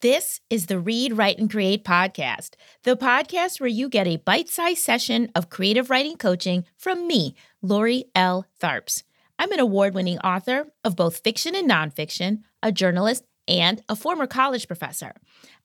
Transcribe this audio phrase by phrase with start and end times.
[0.00, 2.50] This is the Read, Write, and Create podcast,
[2.84, 7.34] the podcast where you get a bite sized session of creative writing coaching from me,
[7.62, 8.46] Lori L.
[8.62, 9.02] Tharps.
[9.40, 14.28] I'm an award winning author of both fiction and nonfiction, a journalist, and a former
[14.28, 15.14] college professor.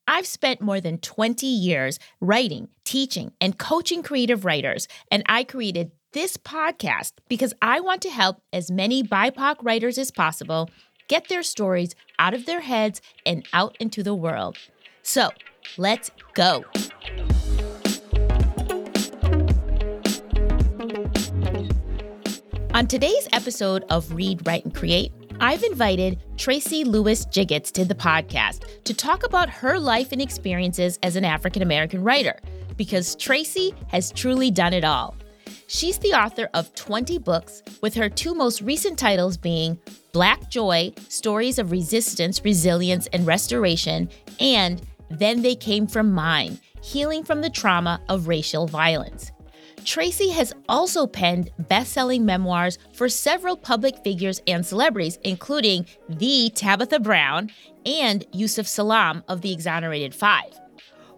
[0.07, 5.91] I've spent more than 20 years writing, teaching, and coaching creative writers, and I created
[6.13, 10.71] this podcast because I want to help as many BIPOC writers as possible
[11.07, 14.57] get their stories out of their heads and out into the world.
[15.01, 15.29] So
[15.77, 16.63] let's go.
[22.73, 27.93] On today's episode of Read, Write, and Create, I've invited Tracy Lewis Giggetts to the
[27.93, 32.39] podcast to talk about her life and experiences as an African American writer,
[32.77, 35.15] because Tracy has truly done it all.
[35.67, 39.77] She's the author of 20 books, with her two most recent titles being
[40.13, 44.07] Black Joy Stories of Resistance, Resilience, and Restoration,
[44.39, 49.31] and Then They Came for Mine Healing from the Trauma of Racial Violence.
[49.85, 56.51] Tracy has also penned best selling memoirs for several public figures and celebrities, including the
[56.53, 57.49] Tabitha Brown
[57.83, 60.53] and Yusef Salaam of the Exonerated Five.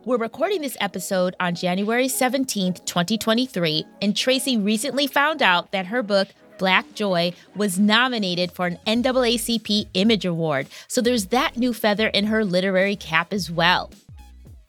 [0.06, 6.02] We're recording this episode on January 17th, 2023, and Tracy recently found out that her
[6.02, 10.68] book, Black Joy, was nominated for an NAACP Image Award.
[10.88, 13.92] So there's that new feather in her literary cap as well.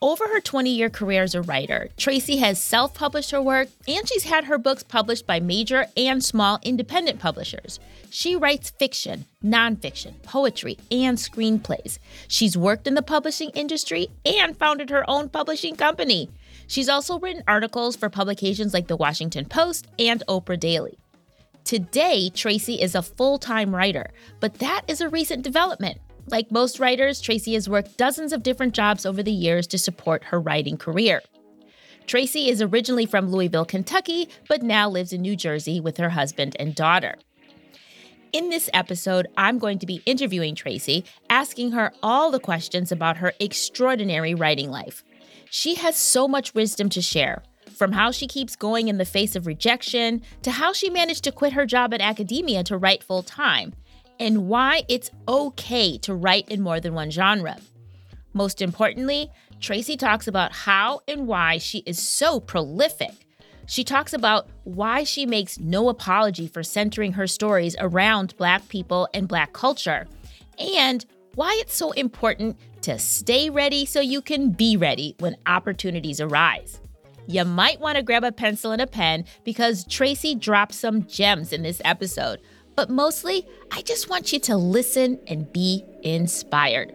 [0.03, 4.07] Over her 20 year career as a writer, Tracy has self published her work and
[4.07, 7.81] she's had her books published by major and small independent publishers.
[8.11, 11.99] She writes fiction, nonfiction, poetry, and screenplays.
[12.29, 16.29] She's worked in the publishing industry and founded her own publishing company.
[16.67, 20.99] She's also written articles for publications like The Washington Post and Oprah Daily.
[21.67, 25.99] Today, Tracy is a full time writer, but that is a recent development.
[26.29, 30.23] Like most writers, Tracy has worked dozens of different jobs over the years to support
[30.23, 31.23] her writing career.
[32.07, 36.55] Tracy is originally from Louisville, Kentucky, but now lives in New Jersey with her husband
[36.61, 37.17] and daughter.
[38.33, 43.17] In this episode, I'm going to be interviewing Tracy, asking her all the questions about
[43.17, 45.03] her extraordinary writing life.
[45.51, 47.43] She has so much wisdom to share,
[47.77, 51.33] from how she keeps going in the face of rejection to how she managed to
[51.33, 53.75] quit her job at academia to write full time
[54.19, 57.59] and why it's okay to write in more than one genre.
[58.33, 63.13] Most importantly, Tracy talks about how and why she is so prolific.
[63.67, 69.09] She talks about why she makes no apology for centering her stories around Black people
[69.13, 70.07] and Black culture,
[70.59, 71.05] and
[71.35, 76.81] why it's so important to stay ready so you can be ready when opportunities arise.
[77.27, 81.53] You might want to grab a pencil and a pen because Tracy drops some gems
[81.53, 82.41] in this episode
[82.77, 86.93] but mostly, I just want you to listen and be inspired.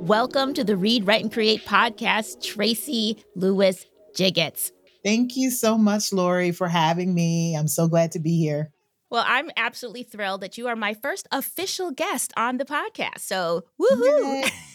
[0.00, 3.84] Welcome to the Read, Write, and Create podcast, Tracy Lewis
[4.16, 4.70] Giggetts.
[5.04, 7.56] Thank you so much, Lori, for having me.
[7.56, 8.70] I'm so glad to be here.
[9.10, 13.20] Well, I'm absolutely thrilled that you are my first official guest on the podcast.
[13.20, 14.48] So, woohoo!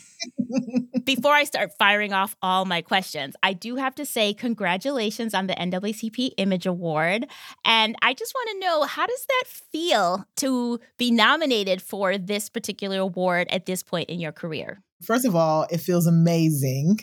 [1.03, 5.47] Before I start firing off all my questions, I do have to say congratulations on
[5.47, 7.27] the NAACP Image Award.
[7.65, 12.49] And I just want to know how does that feel to be nominated for this
[12.49, 14.81] particular award at this point in your career?
[15.03, 16.99] First of all, it feels amazing.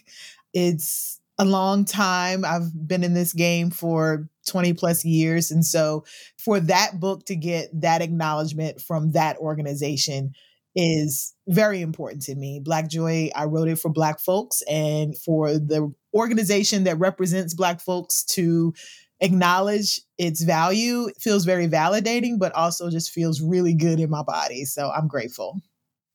[0.53, 2.45] It's a long time.
[2.45, 5.51] I've been in this game for 20 plus years.
[5.51, 6.05] And so
[6.39, 10.33] for that book to get that acknowledgement from that organization
[10.75, 12.61] is very important to me.
[12.63, 17.81] Black Joy, I wrote it for Black folks and for the organization that represents Black
[17.81, 18.73] folks to
[19.21, 24.65] acknowledge its value feels very validating, but also just feels really good in my body.
[24.65, 25.61] So I'm grateful.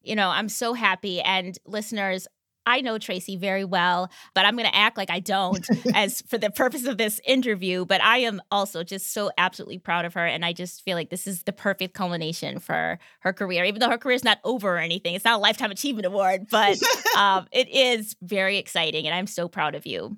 [0.02, 1.22] You know, I'm so happy.
[1.22, 2.28] And listeners,
[2.70, 6.38] I know Tracy very well, but I'm going to act like I don't as for
[6.38, 7.84] the purpose of this interview.
[7.84, 10.26] But I am also just so absolutely proud of her.
[10.26, 13.90] And I just feel like this is the perfect culmination for her career, even though
[13.90, 15.16] her career is not over or anything.
[15.16, 16.78] It's not a Lifetime Achievement Award, but
[17.18, 19.08] um, it is very exciting.
[19.08, 20.18] And I'm so proud of you.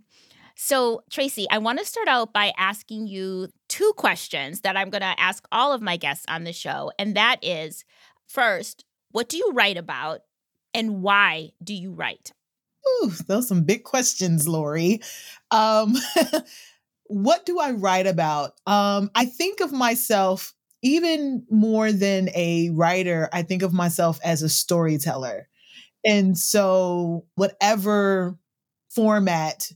[0.56, 5.02] So, Tracy, I want to start out by asking you two questions that I'm going
[5.02, 6.92] to ask all of my guests on the show.
[7.00, 7.86] And that is
[8.28, 10.22] first, what do you write about?
[10.74, 12.32] And why do you write?
[12.88, 15.02] Ooh, those are some big questions, Lori.
[15.52, 15.96] Um,
[17.06, 18.54] what do I write about?
[18.66, 23.30] Um, I think of myself even more than a writer.
[23.32, 25.48] I think of myself as a storyteller,
[26.06, 28.38] and so whatever
[28.90, 29.72] format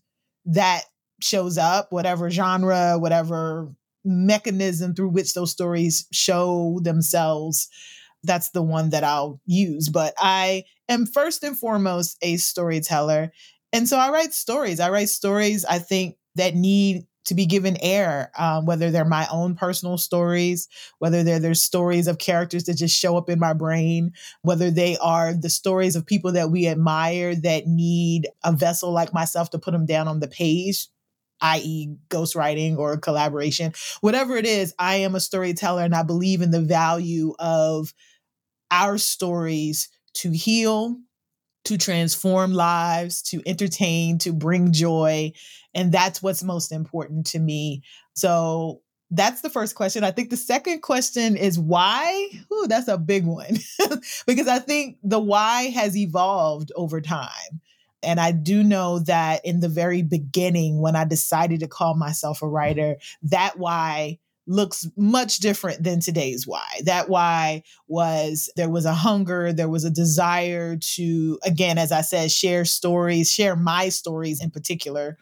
[0.45, 0.83] that
[1.21, 3.69] shows up, whatever genre, whatever
[4.03, 7.69] mechanism through which those stories show themselves,
[8.25, 9.89] that's the one that I'll use.
[9.89, 13.31] But I am first and foremost a storyteller.
[13.73, 14.79] And so I write stories.
[14.79, 19.27] I write stories I think that need to be given air, um, whether they're my
[19.31, 20.67] own personal stories,
[20.99, 24.13] whether they're their stories of characters that just show up in my brain,
[24.43, 29.13] whether they are the stories of people that we admire that need a vessel like
[29.13, 30.87] myself to put them down on the page
[31.41, 36.51] i.e., ghostwriting or collaboration, whatever it is, I am a storyteller and I believe in
[36.51, 37.93] the value of
[38.71, 40.97] our stories to heal,
[41.65, 45.31] to transform lives, to entertain, to bring joy.
[45.73, 47.83] And that's what's most important to me.
[48.13, 48.81] So
[49.11, 50.03] that's the first question.
[50.03, 52.29] I think the second question is why?
[52.51, 53.57] Ooh, that's a big one
[54.27, 57.61] because I think the why has evolved over time.
[58.03, 62.41] And I do know that in the very beginning, when I decided to call myself
[62.41, 66.67] a writer, that why looks much different than today's why.
[66.83, 72.01] That why was there was a hunger, there was a desire to, again, as I
[72.01, 75.17] said, share stories, share my stories in particular.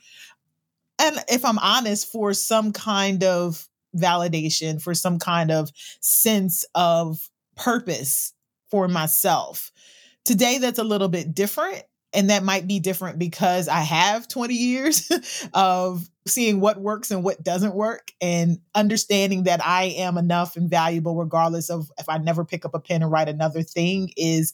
[0.99, 5.71] And if I'm honest, for some kind of validation, for some kind of
[6.01, 8.33] sense of purpose
[8.69, 9.71] for myself.
[10.25, 11.83] Today, that's a little bit different
[12.13, 15.11] and that might be different because I have 20 years
[15.53, 20.69] of seeing what works and what doesn't work and understanding that I am enough and
[20.69, 24.53] valuable regardless of if I never pick up a pen and write another thing is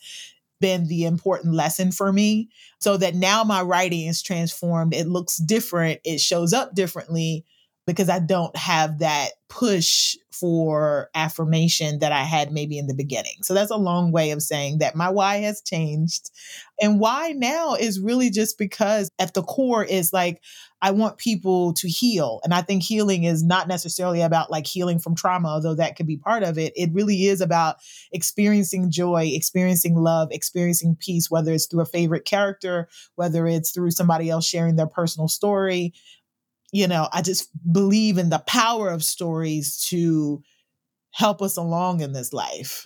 [0.60, 2.50] been the important lesson for me.
[2.80, 7.46] So that now my writing is transformed it looks different it shows up differently
[7.90, 13.42] because I don't have that push for affirmation that I had maybe in the beginning.
[13.42, 16.30] So that's a long way of saying that my why has changed.
[16.80, 20.40] And why now is really just because at the core is like,
[20.82, 22.40] I want people to heal.
[22.44, 26.08] And I think healing is not necessarily about like healing from trauma, although that could
[26.08, 26.72] be part of it.
[26.76, 27.78] It really is about
[28.12, 33.92] experiencing joy, experiencing love, experiencing peace, whether it's through a favorite character, whether it's through
[33.92, 35.94] somebody else sharing their personal story,
[36.72, 40.42] you know, I just believe in the power of stories to
[41.12, 42.86] help us along in this life.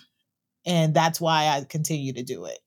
[0.66, 2.58] And that's why I continue to do it.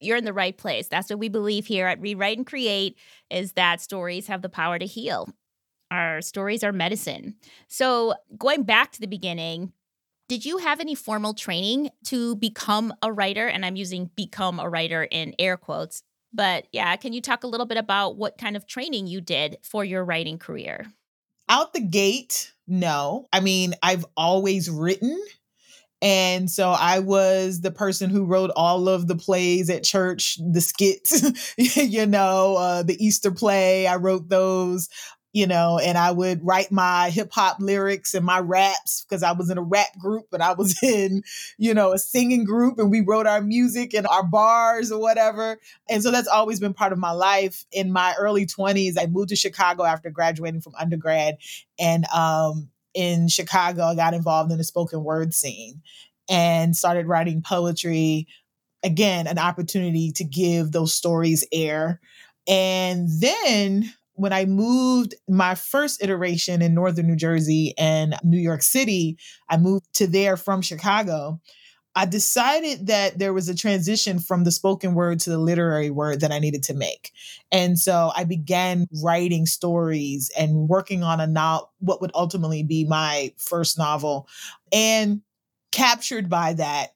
[0.00, 0.88] You're in the right place.
[0.88, 2.96] That's what we believe here at Read, Write, and Create
[3.28, 5.28] is that stories have the power to heal.
[5.90, 7.34] Our stories are medicine.
[7.68, 9.72] So, going back to the beginning,
[10.28, 13.48] did you have any formal training to become a writer?
[13.48, 16.04] And I'm using become a writer in air quotes.
[16.32, 19.58] But yeah, can you talk a little bit about what kind of training you did
[19.62, 20.86] for your writing career?
[21.48, 23.28] Out the gate, no.
[23.32, 25.20] I mean, I've always written.
[26.02, 30.60] And so I was the person who wrote all of the plays at church, the
[30.60, 33.86] skits, you know, uh, the Easter play.
[33.86, 34.88] I wrote those
[35.32, 39.32] you know, and I would write my hip hop lyrics and my raps because I
[39.32, 41.22] was in a rap group and I was in,
[41.56, 45.58] you know, a singing group and we wrote our music and our bars or whatever.
[45.88, 47.64] And so that's always been part of my life.
[47.70, 51.36] In my early 20s, I moved to Chicago after graduating from undergrad.
[51.78, 55.82] And um, in Chicago, I got involved in the spoken word scene
[56.28, 58.26] and started writing poetry.
[58.82, 62.00] Again, an opportunity to give those stories air.
[62.48, 68.62] And then when I moved my first iteration in northern New Jersey and New York
[68.62, 69.16] City,
[69.48, 71.40] I moved to there from Chicago.
[71.96, 76.20] I decided that there was a transition from the spoken word to the literary word
[76.20, 77.12] that I needed to make.
[77.50, 82.84] And so I began writing stories and working on a no- what would ultimately be
[82.84, 84.28] my first novel.
[84.72, 85.22] And
[85.72, 86.90] captured by that,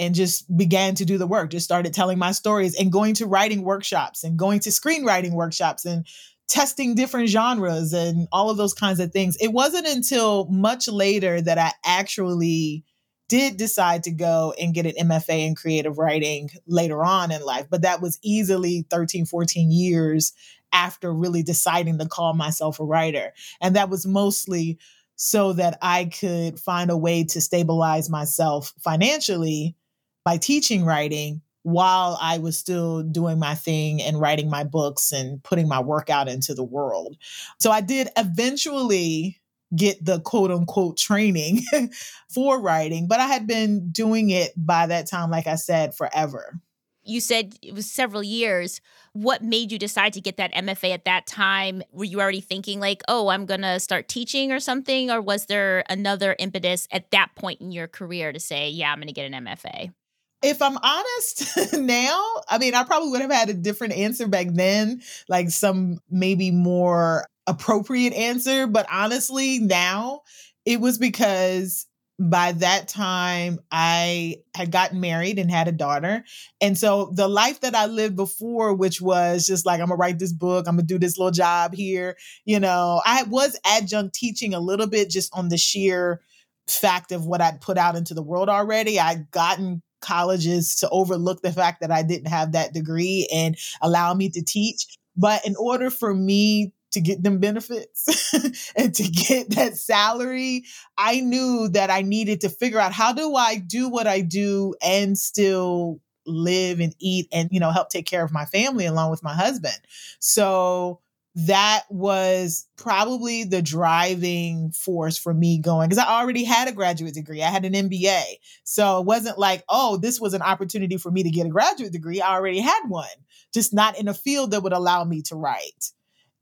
[0.00, 3.26] and just began to do the work just started telling my stories and going to
[3.26, 6.06] writing workshops and going to screenwriting workshops and
[6.50, 9.36] testing different genres and all of those kinds of things.
[9.40, 12.84] It wasn't until much later that I actually
[13.28, 17.68] did decide to go and get an MFA in creative writing later on in life,
[17.70, 20.32] but that was easily 13, 14 years
[20.72, 23.32] after really deciding to call myself a writer.
[23.60, 24.78] And that was mostly
[25.14, 29.76] so that I could find a way to stabilize myself financially
[30.24, 35.42] by teaching writing while I was still doing my thing and writing my books and
[35.42, 37.16] putting my work out into the world.
[37.58, 39.40] So I did eventually
[39.74, 41.62] get the quote unquote training
[42.28, 46.60] for writing, but I had been doing it by that time, like I said, forever.
[47.02, 48.80] You said it was several years.
[49.14, 51.82] What made you decide to get that MFA at that time?
[51.92, 55.10] Were you already thinking, like, oh, I'm going to start teaching or something?
[55.10, 58.98] Or was there another impetus at that point in your career to say, yeah, I'm
[58.98, 59.92] going to get an MFA?
[60.42, 64.48] If I'm honest now, I mean, I probably would have had a different answer back
[64.50, 68.66] then, like some maybe more appropriate answer.
[68.66, 70.22] But honestly, now
[70.64, 71.86] it was because
[72.20, 76.22] by that time I had gotten married and had a daughter.
[76.60, 80.18] And so the life that I lived before, which was just like, I'm gonna write
[80.18, 84.52] this book, I'm gonna do this little job here, you know, I was adjunct teaching
[84.52, 86.20] a little bit just on the sheer
[86.68, 89.00] fact of what I'd put out into the world already.
[89.00, 94.14] I'd gotten colleges to overlook the fact that I didn't have that degree and allow
[94.14, 94.86] me to teach.
[95.16, 98.34] But in order for me to get them benefits
[98.76, 100.64] and to get that salary,
[100.98, 104.74] I knew that I needed to figure out how do I do what I do
[104.82, 109.10] and still live and eat and you know help take care of my family along
[109.10, 109.78] with my husband.
[110.18, 111.00] So
[111.34, 117.14] that was probably the driving force for me going because I already had a graduate
[117.14, 117.42] degree.
[117.42, 118.22] I had an MBA.
[118.64, 121.92] So it wasn't like, oh, this was an opportunity for me to get a graduate
[121.92, 122.20] degree.
[122.20, 123.06] I already had one,
[123.54, 125.92] just not in a field that would allow me to write.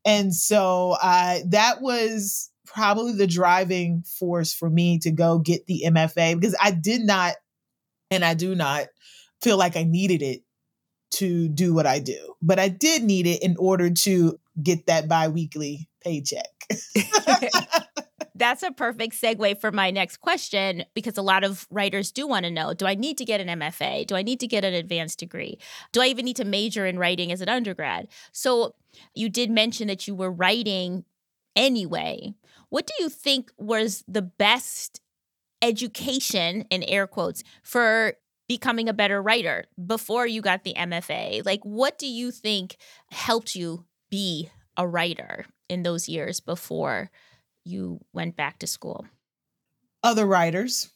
[0.05, 5.83] And so uh, that was probably the driving force for me to go get the
[5.85, 7.35] MFA because I did not,
[8.09, 8.87] and I do not
[9.41, 10.41] feel like I needed it
[11.11, 15.07] to do what I do, but I did need it in order to get that
[15.07, 16.47] biweekly paycheck.
[18.35, 22.45] That's a perfect segue for my next question because a lot of writers do want
[22.45, 24.07] to know do I need to get an MFA?
[24.07, 25.59] Do I need to get an advanced degree?
[25.91, 28.07] Do I even need to major in writing as an undergrad?
[28.31, 28.75] So,
[29.13, 31.03] you did mention that you were writing
[31.55, 32.33] anyway.
[32.69, 35.01] What do you think was the best
[35.61, 38.13] education, in air quotes, for
[38.47, 41.45] becoming a better writer before you got the MFA?
[41.45, 42.77] Like, what do you think
[43.11, 47.11] helped you be a writer in those years before
[47.65, 49.05] you went back to school?
[50.03, 50.89] Other writers.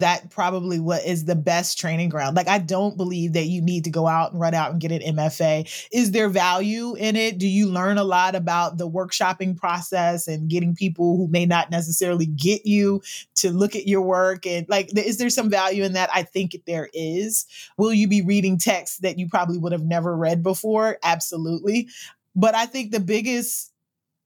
[0.00, 2.34] That probably what is the best training ground.
[2.34, 4.90] Like, I don't believe that you need to go out and run out and get
[4.90, 5.70] an MFA.
[5.92, 7.38] Is there value in it?
[7.38, 11.70] Do you learn a lot about the workshopping process and getting people who may not
[11.70, 13.02] necessarily get you
[13.36, 14.46] to look at your work?
[14.46, 16.10] And like, is there some value in that?
[16.12, 17.46] I think there is.
[17.78, 20.98] Will you be reading texts that you probably would have never read before?
[21.04, 21.88] Absolutely.
[22.34, 23.72] But I think the biggest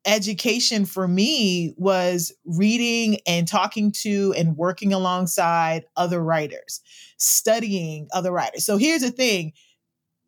[0.07, 6.81] education for me was reading and talking to and working alongside other writers,
[7.19, 8.65] studying other writers.
[8.65, 9.53] So here's the thing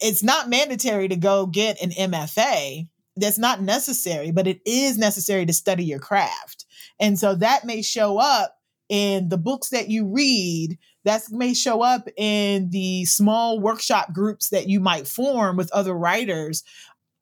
[0.00, 2.88] it's not mandatory to go get an MFA.
[3.16, 6.64] That's not necessary, but it is necessary to study your craft.
[6.98, 8.56] And so that may show up
[8.88, 14.48] in the books that you read, that may show up in the small workshop groups
[14.50, 16.64] that you might form with other writers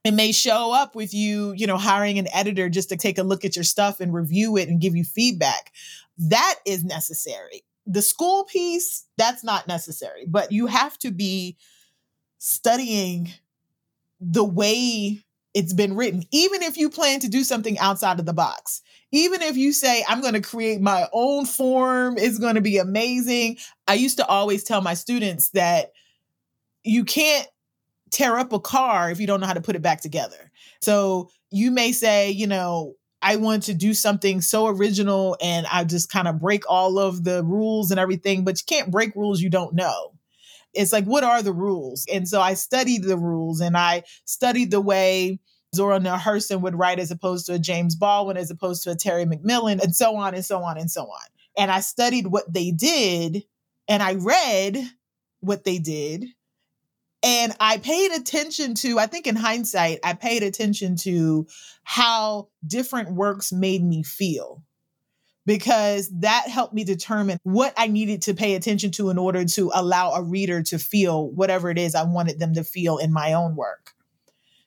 [0.04, 3.22] it may show up with you, you know, hiring an editor just to take a
[3.22, 5.72] look at your stuff and review it and give you feedback.
[6.16, 7.62] That is necessary.
[7.86, 11.56] The school piece, that's not necessary, but you have to be
[12.38, 13.30] studying
[14.20, 15.24] the way
[15.54, 18.82] it's been written, even if you plan to do something outside of the box.
[19.10, 22.76] Even if you say, I'm going to create my own form, it's going to be
[22.76, 23.56] amazing.
[23.86, 25.92] I used to always tell my students that
[26.84, 27.48] you can't
[28.10, 30.50] tear up a car if you don't know how to put it back together.
[30.80, 35.84] So you may say, you know, I want to do something so original and I
[35.84, 39.40] just kind of break all of the rules and everything, but you can't break rules
[39.40, 40.12] you don't know.
[40.74, 42.06] It's like, what are the rules?
[42.12, 45.40] And so I studied the rules and I studied the way
[45.74, 48.96] Zora Neale Hurston would write as opposed to a James Baldwin, as opposed to a
[48.96, 51.26] Terry McMillan, and so on and so on and so on.
[51.56, 53.44] And I studied what they did
[53.88, 54.78] and I read
[55.40, 56.24] what they did
[57.22, 61.46] and I paid attention to, I think in hindsight, I paid attention to
[61.82, 64.62] how different works made me feel
[65.44, 69.70] because that helped me determine what I needed to pay attention to in order to
[69.74, 73.32] allow a reader to feel whatever it is I wanted them to feel in my
[73.32, 73.94] own work.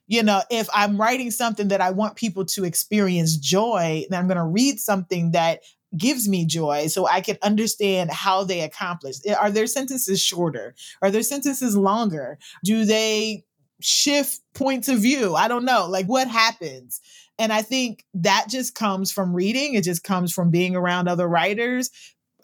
[0.08, 4.26] You know, if I'm writing something that I want people to experience joy, then I'm
[4.26, 5.60] going to read something that
[5.96, 9.16] gives me joy so I can understand how they accomplish.
[9.26, 10.74] Eh, are their sentences shorter?
[11.00, 12.38] Are their sentences longer?
[12.64, 13.44] Do they
[13.80, 15.34] shift points of view?
[15.34, 15.86] I don't know.
[15.88, 17.00] Like what happens?
[17.38, 19.74] And I think that just comes from reading.
[19.74, 21.90] It just comes from being around other writers.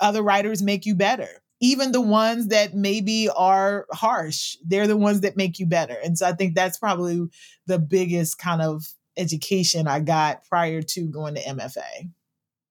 [0.00, 1.43] Other writers make you better.
[1.61, 5.97] Even the ones that maybe are harsh, they're the ones that make you better.
[6.05, 7.26] And so I think that's probably
[7.67, 8.87] the biggest kind of
[9.17, 12.11] education I got prior to going to MFA.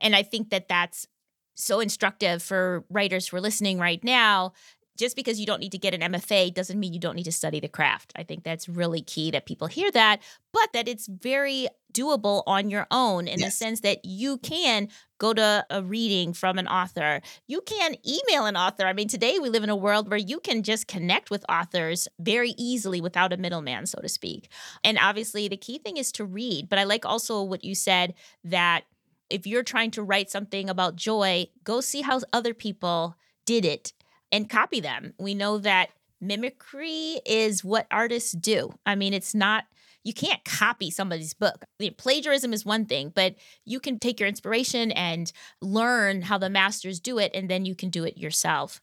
[0.01, 1.07] And I think that that's
[1.55, 4.53] so instructive for writers who are listening right now.
[4.97, 7.31] Just because you don't need to get an MFA doesn't mean you don't need to
[7.31, 8.11] study the craft.
[8.15, 12.71] I think that's really key that people hear that, but that it's very doable on
[12.71, 13.47] your own in yes.
[13.47, 14.87] the sense that you can
[15.19, 17.21] go to a reading from an author.
[17.47, 18.85] You can email an author.
[18.85, 22.07] I mean, today we live in a world where you can just connect with authors
[22.19, 24.49] very easily without a middleman, so to speak.
[24.83, 26.69] And obviously, the key thing is to read.
[26.69, 28.85] But I like also what you said that
[29.29, 33.15] if you're trying to write something about joy, go see how other people
[33.45, 33.93] did it
[34.31, 35.13] and copy them.
[35.19, 38.73] We know that mimicry is what artists do.
[38.85, 39.65] I mean, it's not
[40.03, 41.65] you can't copy somebody's book.
[41.97, 45.29] plagiarism is one thing, but you can take your inspiration and
[45.61, 48.81] learn how the masters do it, and then you can do it yourself.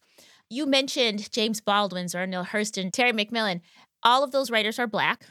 [0.50, 3.62] You mentioned James Baldwin, Zora Hurston, Terry McMillan.
[4.02, 5.24] All of those writers are black.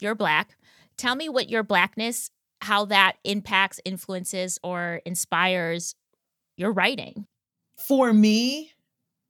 [0.00, 0.54] You're black.
[0.98, 5.94] Tell me what your blackness, how that impacts, influences, or inspires
[6.56, 7.26] your writing.
[7.86, 8.72] For me,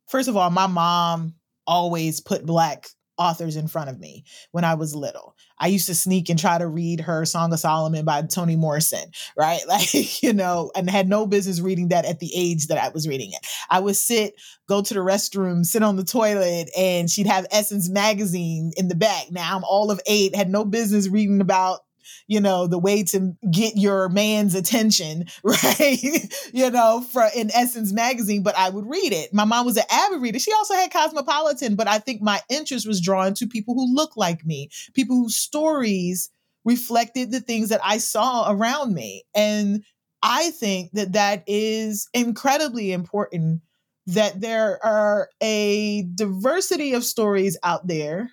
[0.09, 1.35] first of all, my mom
[1.67, 5.35] always put black authors in front of me when I was little.
[5.59, 9.11] I used to sneak and try to read her Song of Solomon by Toni Morrison,
[9.37, 9.61] right?
[9.69, 13.07] Like, you know, and had no business reading that at the age that I was
[13.07, 13.47] reading it.
[13.69, 14.35] I would sit,
[14.69, 18.95] go to the restroom, sit on the toilet, and she'd have Essence magazine in the
[18.95, 19.31] back.
[19.31, 21.81] Now I'm all of eight, had no business reading about
[22.29, 26.33] you know, the way to get your man's attention, right?
[26.53, 29.33] you know, for in Essence magazine, but I would read it.
[29.35, 30.39] My mom was an avid reader.
[30.39, 34.17] She also had Cosmopolitan, but I think my interest was drawn to people who look
[34.17, 36.31] like me, people whose stories
[36.65, 39.25] reflected the things that I saw around me.
[39.35, 39.83] And
[40.23, 43.63] I think that that is incredibly important
[44.07, 48.31] that there are a diversity of stories out there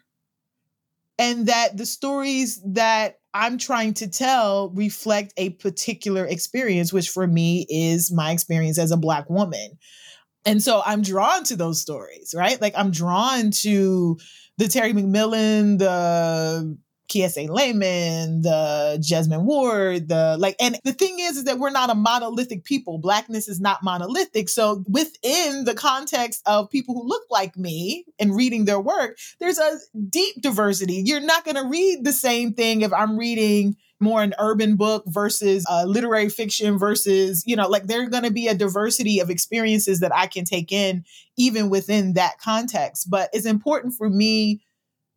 [1.18, 7.28] and that the stories that I'm trying to tell reflect a particular experience, which for
[7.28, 9.78] me is my experience as a Black woman.
[10.46, 12.62] And so I'm drawn to those stories, right?
[12.62, 14.18] Like I'm drawn to
[14.58, 21.38] the Terry McMillan, the Kiese Laymon, the Jesmyn Ward, the like, and the thing is,
[21.38, 22.98] is that we're not a monolithic people.
[22.98, 24.50] Blackness is not monolithic.
[24.50, 29.60] So within the context of people who look like me and reading their work, there's
[29.60, 29.78] a
[30.10, 31.04] deep diversity.
[31.06, 35.04] You're not going to read the same thing if I'm reading more an urban book
[35.08, 39.30] versus uh, literary fiction versus, you know, like there's going to be a diversity of
[39.30, 41.06] experiences that I can take in
[41.38, 43.10] even within that context.
[43.10, 44.62] But it's important for me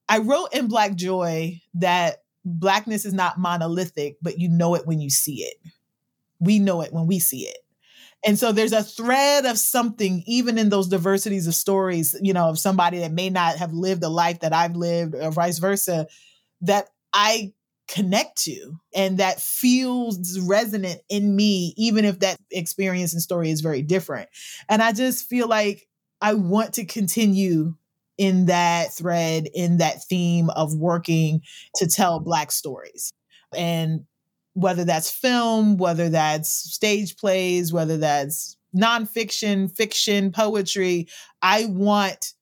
[0.09, 5.01] I wrote in Black Joy that blackness is not monolithic, but you know it when
[5.01, 5.57] you see it.
[6.41, 7.59] We know it when we see it.
[8.25, 12.49] And so there's a thread of something, even in those diversities of stories, you know,
[12.49, 16.09] of somebody that may not have lived a life that I've lived or vice versa,
[16.63, 17.53] that I
[17.87, 23.61] connect to and that feels resonant in me, even if that experience and story is
[23.61, 24.29] very different.
[24.69, 25.89] And I just feel like
[26.21, 27.75] I want to continue
[28.19, 31.41] in that thread, in that theme of working
[31.77, 33.13] to tell Black stories.
[33.57, 34.05] And
[34.55, 41.07] whether that's film, whether that's stage plays, whether that's nonfiction, fiction, poetry,
[41.41, 42.35] I want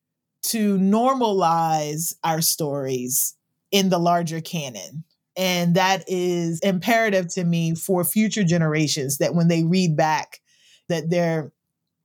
[0.44, 3.36] to normalize our stories
[3.70, 5.04] in the larger canon.
[5.36, 10.40] And that is imperative to me for future generations that when they read back,
[10.88, 11.52] that they're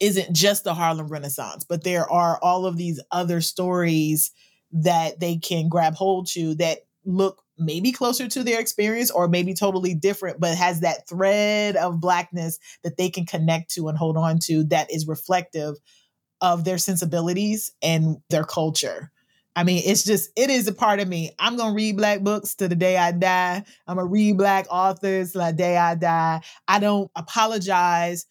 [0.01, 4.31] isn't just the Harlem Renaissance, but there are all of these other stories
[4.71, 9.53] that they can grab hold to that look maybe closer to their experience or maybe
[9.53, 14.17] totally different, but has that thread of blackness that they can connect to and hold
[14.17, 15.75] on to that is reflective
[16.41, 19.11] of their sensibilities and their culture.
[19.55, 21.35] I mean, it's just, it is a part of me.
[21.37, 23.63] I'm going to read Black books to the day I die.
[23.85, 26.41] I'm going to read Black authors to the day I die.
[26.67, 28.25] I don't apologize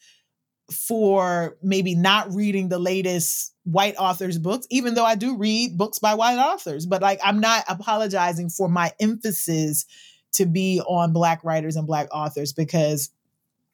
[0.72, 5.98] for maybe not reading the latest white authors books even though i do read books
[5.98, 9.84] by white authors but like i'm not apologizing for my emphasis
[10.32, 13.10] to be on black writers and black authors because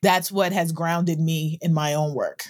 [0.02, 2.44] that's what has grounded me in my own work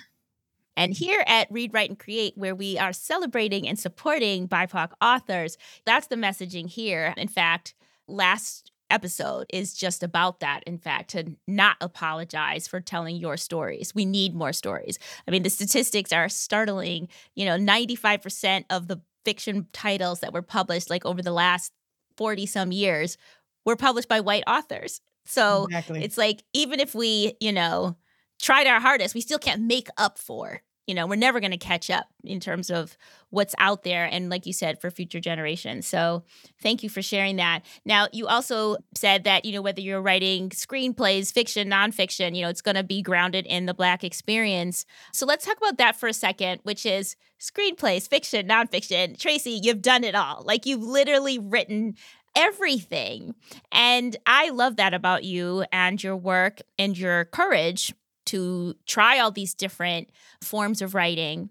[0.78, 5.56] and here at Read, Write, and Create, where we are celebrating and supporting BIPOC authors,
[5.86, 7.14] that's the messaging here.
[7.16, 7.74] In fact,
[8.06, 13.94] last episode is just about that in fact to not apologize for telling your stories.
[13.94, 14.98] We need more stories.
[15.26, 17.08] I mean the statistics are startling.
[17.34, 21.72] You know 95% of the fiction titles that were published like over the last
[22.16, 23.16] 40 some years
[23.64, 25.00] were published by white authors.
[25.24, 26.04] So exactly.
[26.04, 27.96] it's like even if we you know
[28.40, 31.56] tried our hardest we still can't make up for you know, we're never going to
[31.56, 32.96] catch up in terms of
[33.30, 34.04] what's out there.
[34.04, 35.86] And like you said, for future generations.
[35.86, 36.22] So
[36.62, 37.60] thank you for sharing that.
[37.84, 42.48] Now, you also said that, you know, whether you're writing screenplays, fiction, nonfiction, you know,
[42.48, 44.86] it's going to be grounded in the Black experience.
[45.12, 49.18] So let's talk about that for a second, which is screenplays, fiction, nonfiction.
[49.18, 50.42] Tracy, you've done it all.
[50.46, 51.94] Like you've literally written
[52.36, 53.34] everything.
[53.72, 57.94] And I love that about you and your work and your courage
[58.26, 60.10] to try all these different
[60.42, 61.50] forms of writing.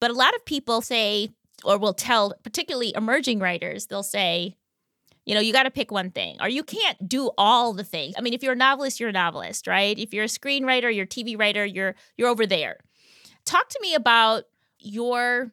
[0.00, 1.30] But a lot of people say,
[1.64, 4.56] or will tell, particularly emerging writers, they'll say,
[5.26, 8.14] You know, you got to pick one thing, or you can't do all the things.
[8.16, 9.98] I mean, if you're a novelist, you're a novelist, right?
[9.98, 12.78] If you're a screenwriter, you're a TV writer, you're you're over there.
[13.44, 14.44] Talk to me about
[14.78, 15.52] your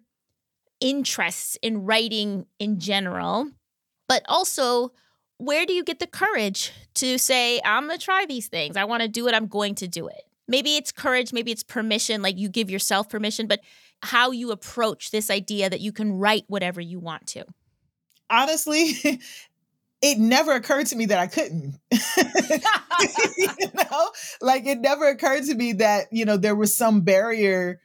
[0.79, 3.49] interests in writing in general,
[4.07, 4.91] but also
[5.37, 8.77] where do you get the courage to say, I'm going to try these things?
[8.77, 9.33] I want to do it.
[9.33, 10.23] I'm going to do it.
[10.47, 13.61] Maybe it's courage, maybe it's permission, like you give yourself permission, but
[14.01, 17.45] how you approach this idea that you can write whatever you want to.
[18.29, 18.91] Honestly,
[20.01, 21.79] it never occurred to me that I couldn't.
[23.37, 24.09] you know,
[24.41, 27.81] like it never occurred to me that, you know, there was some barrier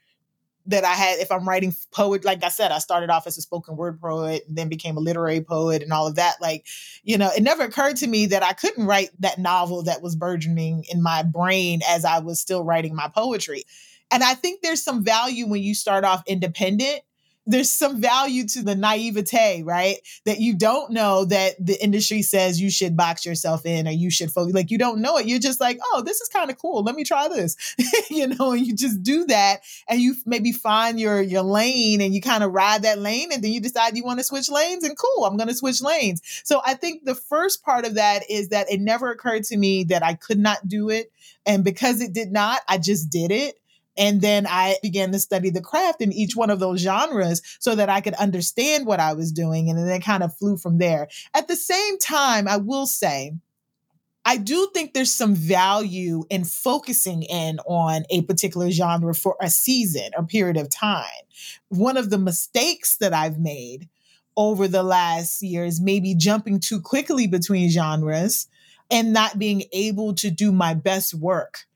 [0.66, 3.42] that I had if I'm writing poet, like I said, I started off as a
[3.42, 6.36] spoken word poet then became a literary poet and all of that.
[6.40, 6.66] Like,
[7.02, 10.16] you know, it never occurred to me that I couldn't write that novel that was
[10.16, 13.64] burgeoning in my brain as I was still writing my poetry.
[14.10, 17.00] And I think there's some value when you start off independent
[17.46, 19.96] there's some value to the naivete, right?
[20.24, 24.10] That you don't know that the industry says you should box yourself in or you
[24.10, 24.54] should focus.
[24.54, 25.26] Like you don't know it.
[25.26, 26.82] You're just like, oh, this is kind of cool.
[26.82, 27.56] Let me try this.
[28.10, 32.14] you know, and you just do that and you maybe find your your lane and
[32.14, 34.84] you kind of ride that lane and then you decide you want to switch lanes
[34.84, 36.22] and cool, I'm gonna switch lanes.
[36.44, 39.84] So I think the first part of that is that it never occurred to me
[39.84, 41.10] that I could not do it.
[41.46, 43.58] And because it did not, I just did it.
[43.96, 47.74] And then I began to study the craft in each one of those genres so
[47.74, 49.68] that I could understand what I was doing.
[49.68, 51.08] And then it kind of flew from there.
[51.34, 53.32] At the same time, I will say,
[54.24, 59.48] I do think there's some value in focusing in on a particular genre for a
[59.48, 61.04] season or period of time.
[61.68, 63.88] One of the mistakes that I've made
[64.36, 68.46] over the last years, maybe jumping too quickly between genres
[68.90, 71.66] and not being able to do my best work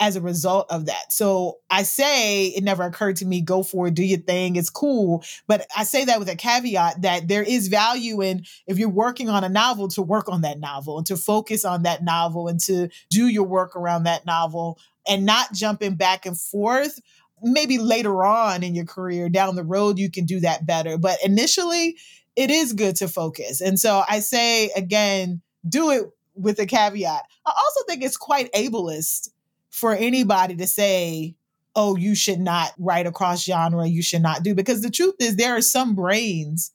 [0.00, 1.12] as a result of that.
[1.12, 4.70] So I say it never occurred to me, go for it, do your thing, it's
[4.70, 5.24] cool.
[5.46, 9.28] But I say that with a caveat that there is value in if you're working
[9.28, 12.60] on a novel to work on that novel and to focus on that novel and
[12.60, 17.00] to do your work around that novel and not jumping back and forth.
[17.42, 20.98] Maybe later on in your career down the road, you can do that better.
[20.98, 21.96] But initially,
[22.36, 23.60] it is good to focus.
[23.60, 26.02] And so I say again, do it
[26.34, 27.24] with a caveat.
[27.44, 29.30] I also think it's quite ableist
[29.78, 31.34] for anybody to say,
[31.76, 34.54] oh, you should not write across genre, you should not do.
[34.54, 36.72] Because the truth is, there are some brains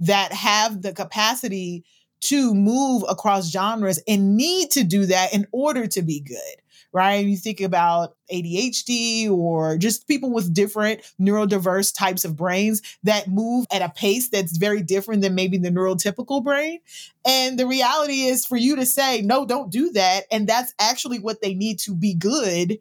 [0.00, 1.84] that have the capacity
[2.20, 6.62] to move across genres and need to do that in order to be good
[6.94, 7.26] right?
[7.26, 13.66] You think about ADHD or just people with different neurodiverse types of brains that move
[13.72, 16.78] at a pace that's very different than maybe the neurotypical brain.
[17.26, 20.26] And the reality is for you to say, no, don't do that.
[20.30, 22.78] And that's actually what they need to be good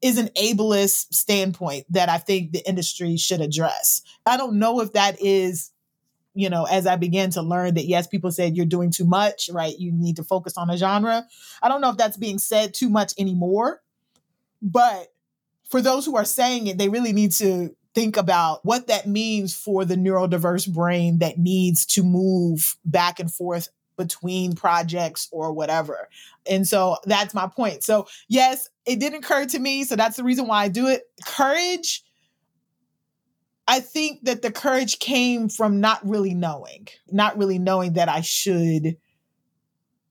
[0.00, 4.02] is an ableist standpoint that I think the industry should address.
[4.24, 5.72] I don't know if that is
[6.34, 9.50] you know, as I began to learn that yes, people said you're doing too much,
[9.52, 9.76] right?
[9.78, 11.26] You need to focus on a genre.
[11.62, 13.82] I don't know if that's being said too much anymore,
[14.62, 15.08] but
[15.68, 19.56] for those who are saying it, they really need to think about what that means
[19.56, 26.08] for the neurodiverse brain that needs to move back and forth between projects or whatever.
[26.48, 27.82] And so that's my point.
[27.82, 29.84] So, yes, it did occur to me.
[29.84, 31.02] So that's the reason why I do it.
[31.26, 32.04] Courage
[33.68, 38.22] I think that the courage came from not really knowing, not really knowing that I
[38.22, 38.96] should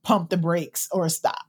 [0.03, 1.41] pump the brakes or stop.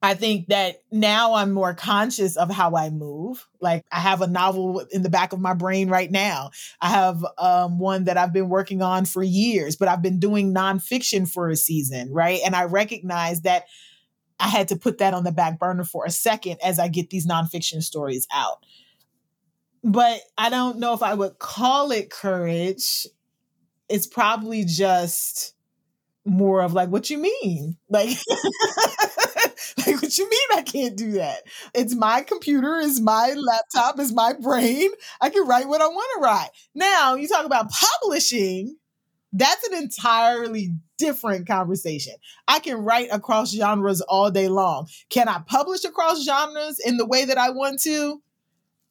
[0.00, 3.44] I think that now I'm more conscious of how I move.
[3.60, 6.50] Like I have a novel in the back of my brain right now.
[6.80, 10.54] I have um, one that I've been working on for years, but I've been doing
[10.54, 12.38] nonfiction for a season, right?
[12.46, 13.64] And I recognize that
[14.38, 17.10] I had to put that on the back burner for a second as I get
[17.10, 18.64] these nonfiction stories out
[19.82, 23.06] but I don't know if I would call it courage.
[23.88, 25.54] It's probably just
[26.24, 27.76] more of like, what you mean?
[27.88, 28.08] Like,
[29.86, 31.42] like what you mean I can't do that?
[31.74, 34.90] It's my computer, is my laptop, is my brain.
[35.20, 36.50] I can write what I want to write.
[36.74, 38.76] Now you talk about publishing.
[39.32, 42.14] That's an entirely different conversation.
[42.46, 44.88] I can write across genres all day long.
[45.10, 48.22] Can I publish across genres in the way that I want to?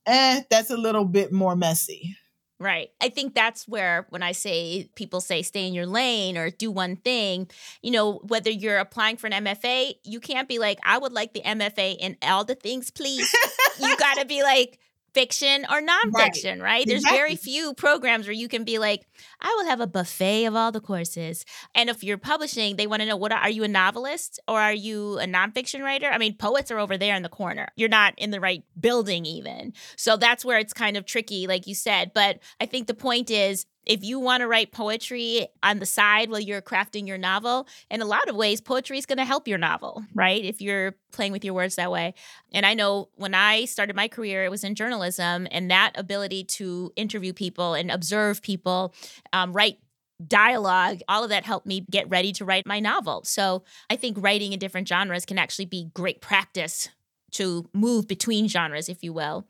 [0.08, 2.16] Eh, that's a little bit more messy.
[2.60, 2.90] Right.
[3.00, 6.72] I think that's where when I say people say stay in your lane or do
[6.72, 7.48] one thing,
[7.84, 11.34] you know, whether you're applying for an MFA, you can't be like, I would like
[11.34, 13.32] the MFA in all the things, please.
[13.80, 14.80] you got to be like,
[15.18, 16.62] fiction or nonfiction, right?
[16.62, 16.88] right?
[16.88, 17.18] There's exactly.
[17.18, 19.08] very few programs where you can be like,
[19.42, 21.44] I will have a buffet of all the courses.
[21.74, 24.74] And if you're publishing, they want to know what are you a novelist or are
[24.74, 26.08] you a nonfiction writer?
[26.08, 27.68] I mean, poets are over there in the corner.
[27.76, 29.74] You're not in the right building even.
[29.96, 32.12] So that's where it's kind of tricky, like you said.
[32.14, 36.30] But I think the point is if you want to write poetry on the side
[36.30, 39.48] while you're crafting your novel, in a lot of ways, poetry is going to help
[39.48, 40.44] your novel, right?
[40.44, 42.14] If you're playing with your words that way.
[42.52, 46.44] And I know when I started my career, it was in journalism, and that ability
[46.44, 48.94] to interview people and observe people,
[49.32, 49.80] um, write
[50.28, 53.24] dialogue, all of that helped me get ready to write my novel.
[53.24, 56.90] So I think writing in different genres can actually be great practice
[57.34, 59.46] to move between genres, if you will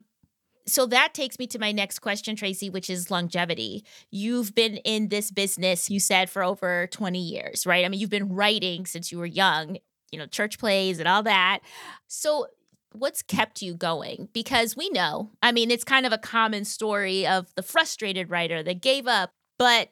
[0.67, 3.85] so that takes me to my next question, Tracy, which is longevity.
[4.11, 7.85] You've been in this business, you said, for over 20 years, right?
[7.85, 9.77] I mean, you've been writing since you were young,
[10.11, 11.59] you know, church plays and all that.
[12.07, 12.47] So,
[12.91, 14.27] what's kept you going?
[14.33, 18.61] Because we know, I mean, it's kind of a common story of the frustrated writer
[18.63, 19.89] that gave up, but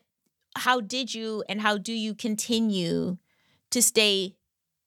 [0.57, 3.17] how did you and how do you continue
[3.71, 4.35] to stay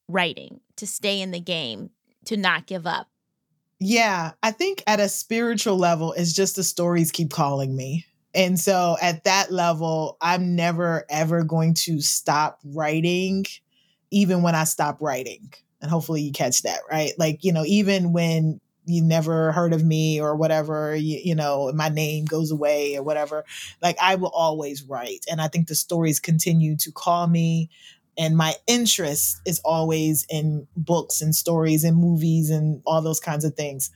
[0.07, 1.91] writing, to stay in the game,
[2.25, 3.07] to not give up?
[3.79, 8.05] Yeah, I think at a spiritual level, it's just the stories keep calling me.
[8.35, 13.45] And so at that level, I'm never ever going to stop writing,
[14.11, 15.53] even when I stop writing.
[15.81, 17.13] And hopefully you catch that, right?
[17.17, 21.71] Like, you know, even when you never heard of me or whatever, you, you know,
[21.73, 23.45] my name goes away or whatever,
[23.81, 25.25] like I will always write.
[25.31, 27.69] And I think the stories continue to call me
[28.19, 33.45] and my interest is always in books and stories and movies and all those kinds
[33.45, 33.89] of things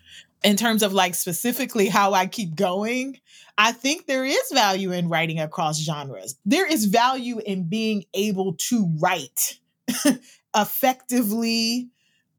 [0.44, 3.20] in terms of like specifically how I keep going,
[3.58, 6.36] I think there is value in writing across genres.
[6.46, 9.60] There is value in being able to write
[10.56, 11.90] effectively.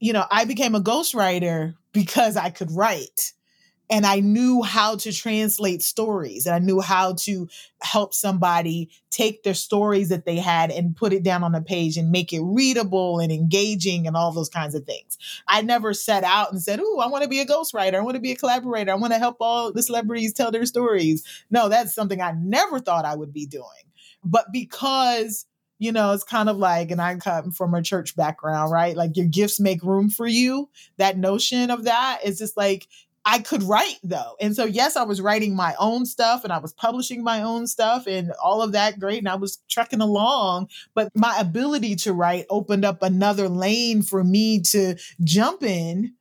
[0.00, 3.32] You know, I became a ghostwriter because I could write
[3.90, 7.48] and I knew how to translate stories and I knew how to
[7.82, 11.96] help somebody take their stories that they had and put it down on a page
[11.96, 15.18] and make it readable and engaging and all those kinds of things.
[15.46, 17.94] I never set out and said, "Ooh, I want to be a ghostwriter.
[17.94, 18.90] I want to be a collaborator.
[18.90, 22.80] I want to help all the celebrities tell their stories." No, that's something I never
[22.80, 23.64] thought I would be doing.
[24.24, 25.46] But because
[25.80, 28.96] you know, it's kind of like, and I come from a church background, right?
[28.96, 30.70] Like your gifts make room for you.
[30.98, 32.86] That notion of that is just like
[33.26, 34.36] I could write though.
[34.40, 37.66] And so, yes, I was writing my own stuff and I was publishing my own
[37.66, 39.18] stuff and all of that great.
[39.18, 44.22] And I was trekking along, but my ability to write opened up another lane for
[44.22, 46.14] me to jump in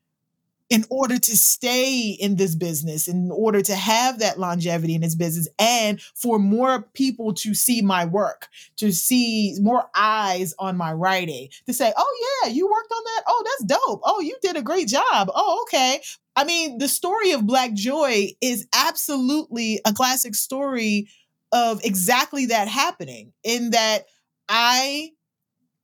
[0.73, 5.13] in order to stay in this business, in order to have that longevity in this
[5.13, 10.91] business, and for more people to see my work, to see more eyes on my
[10.91, 13.23] writing, to say, oh, yeah, you worked on that.
[13.27, 14.01] Oh, that's dope.
[14.03, 15.29] Oh, you did a great job.
[15.35, 16.01] Oh, okay.
[16.35, 21.07] I mean, the story of Black Joy is absolutely a classic story
[21.51, 24.05] of exactly that happening, in that
[24.49, 25.11] I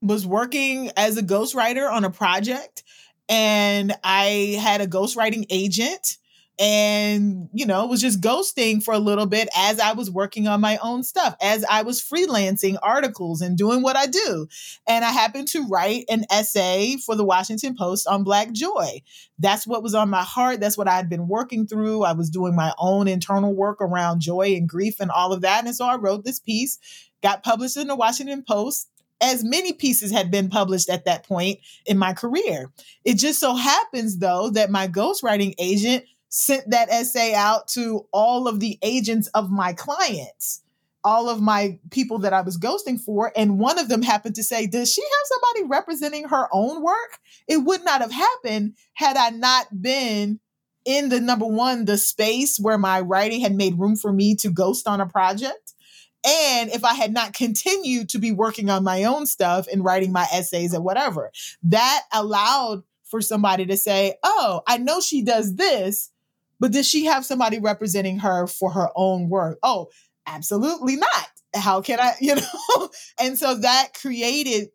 [0.01, 2.81] was working as a ghostwriter on a project
[3.29, 6.17] and I had a ghostwriting agent
[6.59, 10.59] and you know was just ghosting for a little bit as i was working on
[10.59, 14.45] my own stuff as i was freelancing articles and doing what i do.
[14.85, 19.01] And i happened to write an essay for the washington post on black joy.
[19.37, 20.59] That's what was on my heart.
[20.59, 22.03] That's what i had been working through.
[22.03, 25.65] I was doing my own internal work around joy and grief and all of that.
[25.65, 26.77] And so i wrote this piece
[27.23, 28.89] got published in the washington post
[29.21, 32.71] as many pieces had been published at that point in my career.
[33.03, 38.47] It just so happens, though, that my ghostwriting agent sent that essay out to all
[38.47, 40.61] of the agents of my clients,
[41.03, 43.33] all of my people that I was ghosting for.
[43.35, 47.19] And one of them happened to say, Does she have somebody representing her own work?
[47.47, 50.39] It would not have happened had I not been
[50.85, 54.49] in the number one, the space where my writing had made room for me to
[54.49, 55.68] ghost on a project.
[56.25, 60.11] And if I had not continued to be working on my own stuff and writing
[60.11, 61.31] my essays and whatever,
[61.63, 66.11] that allowed for somebody to say, Oh, I know she does this,
[66.59, 69.59] but does she have somebody representing her for her own work?
[69.63, 69.89] Oh,
[70.27, 71.29] absolutely not.
[71.55, 72.89] How can I, you know?
[73.19, 74.69] and so that created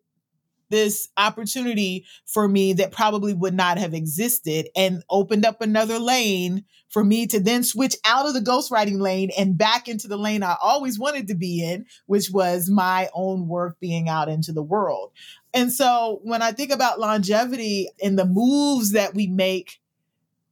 [0.69, 6.65] this opportunity for me that probably would not have existed and opened up another lane
[6.89, 10.43] for me to then switch out of the ghostwriting lane and back into the lane
[10.43, 14.63] I always wanted to be in, which was my own work being out into the
[14.63, 15.11] world.
[15.53, 19.79] And so when I think about longevity and the moves that we make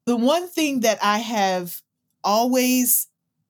[0.06, 1.82] the one thing that I have
[2.24, 3.08] always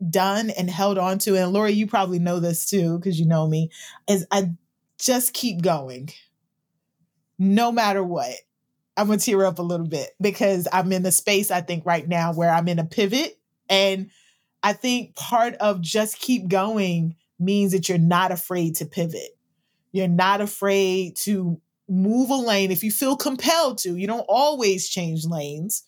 [0.10, 3.48] done and held on to, and Lori, you probably know this too, because you know
[3.48, 3.70] me,
[4.08, 4.52] is I
[5.00, 6.10] just keep going
[7.38, 8.34] no matter what.
[8.96, 12.08] I'm gonna tear up a little bit because I'm in the space I think right
[12.08, 13.40] now where I'm in a pivot.
[13.70, 14.12] And
[14.62, 19.38] I think part of just keep going means that you're not afraid to pivot.
[19.92, 23.96] You're not afraid to move a lane if you feel compelled to.
[23.96, 25.84] You don't always change lanes,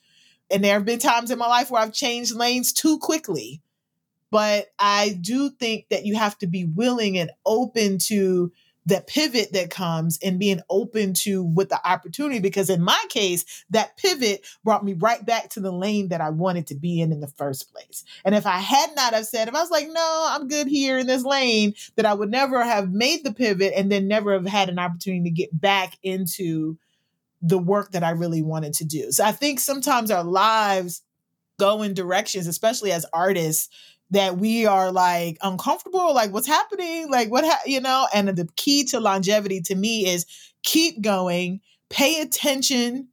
[0.52, 3.62] and there have been times in my life where I've changed lanes too quickly.
[4.32, 8.52] But I do think that you have to be willing and open to
[8.86, 13.66] that pivot that comes and being open to what the opportunity because in my case
[13.70, 17.12] that pivot brought me right back to the lane that i wanted to be in
[17.12, 18.04] in the first place.
[18.24, 21.00] And if i had not have said if i was like no i'm good here
[21.00, 24.46] in this lane that i would never have made the pivot and then never have
[24.46, 26.78] had an opportunity to get back into
[27.42, 29.12] the work that i really wanted to do.
[29.12, 31.02] So i think sometimes our lives
[31.58, 33.70] go in directions especially as artists
[34.12, 37.62] that we are like uncomfortable like what's happening like what ha-?
[37.66, 40.26] you know and the key to longevity to me is
[40.64, 43.08] keep going pay attention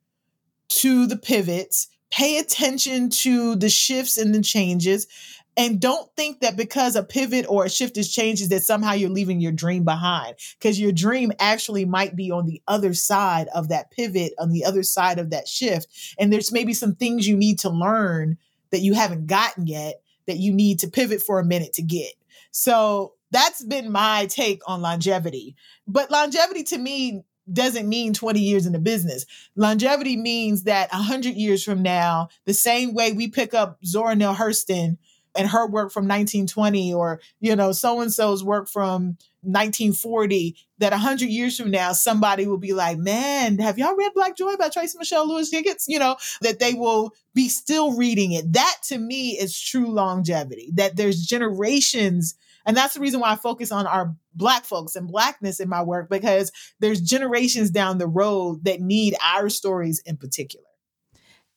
[0.68, 5.06] to the pivots pay attention to the shifts and the changes
[5.54, 9.10] and don't think that because a pivot or a shift is changes that somehow you're
[9.10, 13.68] leaving your dream behind because your dream actually might be on the other side of
[13.68, 17.36] that pivot on the other side of that shift and there's maybe some things you
[17.36, 18.36] need to learn
[18.70, 22.12] that you haven't gotten yet that you need to pivot for a minute to get.
[22.50, 25.56] So that's been my take on longevity.
[25.86, 29.26] But longevity to me doesn't mean 20 years in the business.
[29.56, 34.34] Longevity means that 100 years from now, the same way we pick up Zora Neale
[34.34, 34.98] Hurston
[35.34, 40.92] and her work from 1920 or, you know, so and so's work from 1940 that
[40.92, 44.68] 100 years from now somebody will be like man have y'all read black joy by
[44.68, 48.52] tracy michelle lewis Giggetts you know that they will be still reading it.
[48.52, 53.36] That to me is true longevity that there's generations and that's the reason why i
[53.36, 58.06] focus on our black folks and blackness in my work because there's generations down the
[58.06, 60.64] road that need our stories in particular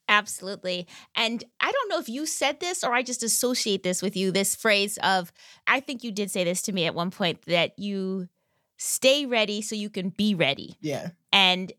[0.08, 0.88] Absolutely.
[1.16, 4.32] And I don't know if you said this or I just associate this with you
[4.32, 5.32] this phrase of,
[5.68, 8.30] I think you did say this to me at one point that you
[8.78, 10.78] stay ready so you can be ready.
[10.82, 11.10] Yeah.
[11.32, 11.72] And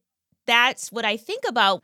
[0.46, 1.82] that's what I think about.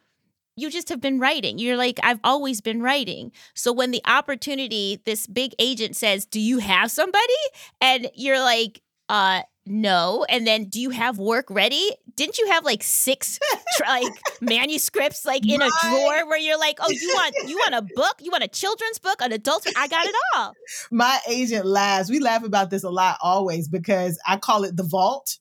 [0.54, 1.58] You just have been writing.
[1.58, 3.32] You're like, I've always been writing.
[3.54, 7.32] So when the opportunity, this big agent says, Do you have somebody?
[7.80, 10.24] And you're like, uh, no.
[10.28, 11.90] And then do you have work ready?
[12.16, 13.38] Didn't you have like six
[13.80, 17.82] like manuscripts like in a drawer where you're like, oh, you want you want a
[17.94, 18.16] book?
[18.20, 19.66] You want a children's book, an adult?
[19.76, 20.54] I got it all.
[20.90, 22.10] My agent laughs.
[22.10, 25.38] We laugh about this a lot always because I call it the vault.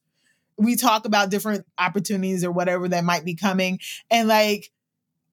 [0.58, 3.80] We talk about different opportunities or whatever that might be coming.
[4.12, 4.70] And like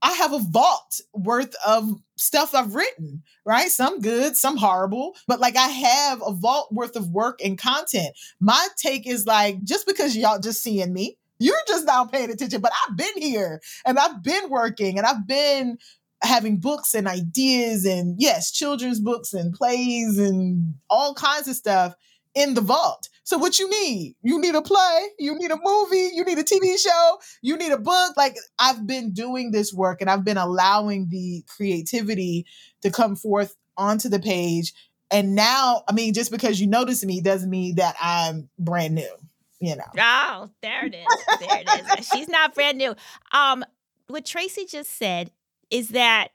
[0.01, 3.69] I have a vault worth of stuff I've written, right?
[3.69, 8.17] Some good, some horrible, but like I have a vault worth of work and content.
[8.41, 12.61] My take is like, just because y'all just seeing me, you're just now paying attention,
[12.61, 15.79] but I've been here and I've been working and I've been
[16.23, 21.95] having books and ideas and yes, children's books and plays and all kinds of stuff
[22.35, 23.08] in the vault.
[23.29, 24.17] So what you need?
[24.23, 27.73] You need a play, you need a movie, you need a TV show, you need
[27.73, 28.17] a book.
[28.17, 32.47] Like I've been doing this work and I've been allowing the creativity
[32.81, 34.73] to come forth onto the page.
[35.11, 39.15] And now, I mean, just because you notice me doesn't mean that I'm brand new,
[39.61, 39.85] you know.
[39.99, 41.39] Oh, there it is.
[41.39, 42.09] There it is.
[42.11, 42.95] She's not brand new.
[43.33, 43.63] Um,
[44.07, 45.33] what Tracy just said
[45.71, 46.29] is that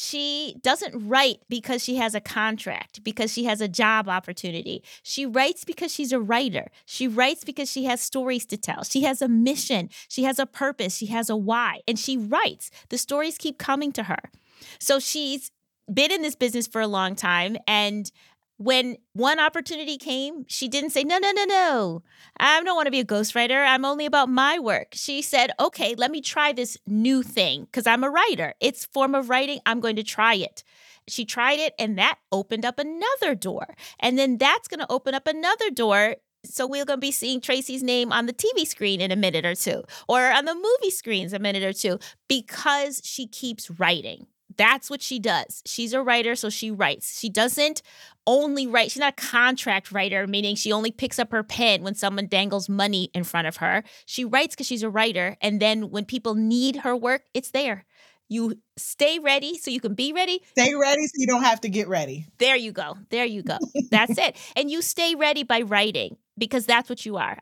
[0.00, 4.80] she doesn't write because she has a contract, because she has a job opportunity.
[5.02, 6.70] She writes because she's a writer.
[6.86, 8.84] She writes because she has stories to tell.
[8.84, 9.90] She has a mission.
[10.08, 10.96] She has a purpose.
[10.96, 11.80] She has a why.
[11.88, 12.70] And she writes.
[12.90, 14.30] The stories keep coming to her.
[14.78, 15.50] So she's
[15.92, 18.12] been in this business for a long time and
[18.58, 22.02] when one opportunity came, she didn't say, No, no, no, no.
[22.38, 23.66] I don't want to be a ghostwriter.
[23.66, 24.88] I'm only about my work.
[24.92, 28.54] She said, Okay, let me try this new thing because I'm a writer.
[28.60, 29.60] It's form of writing.
[29.64, 30.64] I'm going to try it.
[31.06, 33.74] She tried it and that opened up another door.
[34.00, 37.40] And then that's going to open up another door so we're going to be seeing
[37.40, 40.90] Tracy's name on the TV screen in a minute or two, or on the movie
[40.90, 44.28] screens a minute or two, because she keeps writing.
[44.58, 45.62] That's what she does.
[45.64, 47.18] She's a writer, so she writes.
[47.18, 47.80] She doesn't
[48.26, 51.94] only write, she's not a contract writer, meaning she only picks up her pen when
[51.94, 53.84] someone dangles money in front of her.
[54.04, 55.36] She writes because she's a writer.
[55.40, 57.86] And then when people need her work, it's there.
[58.28, 60.42] You stay ready so you can be ready.
[60.50, 62.26] Stay ready so you don't have to get ready.
[62.38, 62.98] There you go.
[63.08, 63.56] There you go.
[63.90, 64.36] That's it.
[64.54, 67.38] And you stay ready by writing because that's what you are.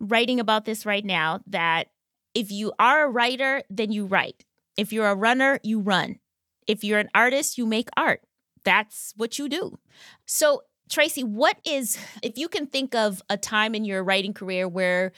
[0.00, 1.88] Writing about this right now that
[2.32, 4.44] if you are a writer, then you write.
[4.76, 6.18] If you're a runner, you run.
[6.66, 8.22] If you're an artist, you make art
[8.64, 9.78] that's what you do.
[10.26, 14.68] So, Tracy, what is, if you can think of a time in your writing career
[14.68, 15.12] where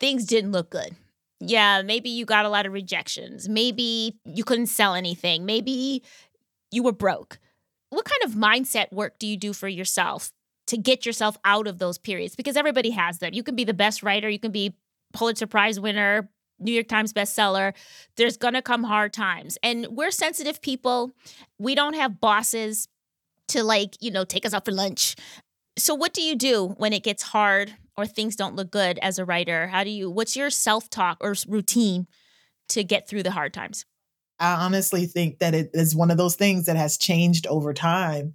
[0.00, 0.94] things didn't look good?
[1.40, 3.48] Yeah, maybe you got a lot of rejections.
[3.48, 5.46] Maybe you couldn't sell anything.
[5.46, 6.02] Maybe
[6.70, 7.38] you were broke.
[7.90, 10.32] What kind of mindset work do you do for yourself
[10.66, 12.36] to get yourself out of those periods?
[12.36, 13.32] Because everybody has them.
[13.32, 14.74] You can be the best writer, you can be
[15.12, 16.28] Pulitzer Prize winner,
[16.58, 17.74] New York Times bestseller.
[18.16, 19.58] There's going to come hard times.
[19.62, 21.12] And we're sensitive people.
[21.58, 22.88] We don't have bosses.
[23.48, 25.16] to like, you know, take us out for lunch.
[25.78, 29.18] So what do you do when it gets hard or things don't look good as
[29.18, 29.68] a writer?
[29.68, 32.06] How do you what's your self-talk or routine
[32.70, 33.84] to get through the hard times?
[34.38, 38.34] I honestly think that it is one of those things that has changed over time.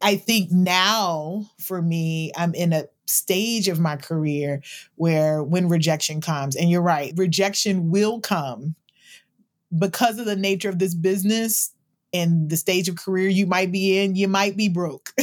[0.00, 4.62] I think now for me, I'm in a stage of my career
[4.96, 8.74] where when rejection comes, and you're right, rejection will come
[9.76, 11.72] because of the nature of this business
[12.14, 15.14] and the stage of career you might be in, you might be broke.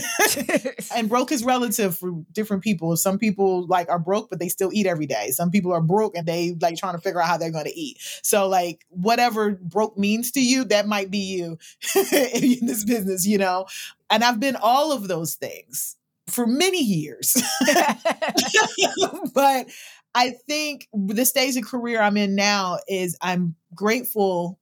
[0.95, 2.95] and broke is relative for different people.
[2.97, 5.29] Some people like are broke, but they still eat every day.
[5.29, 7.79] Some people are broke and they like trying to figure out how they're going to
[7.79, 7.97] eat.
[8.23, 11.59] So like whatever broke means to you, that might be you
[12.11, 13.67] in this business, you know?
[14.09, 15.95] And I've been all of those things
[16.31, 17.35] for many years.
[19.33, 19.67] but
[20.15, 24.59] I think the stage of career I'm in now is I'm grateful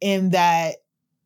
[0.00, 0.76] in that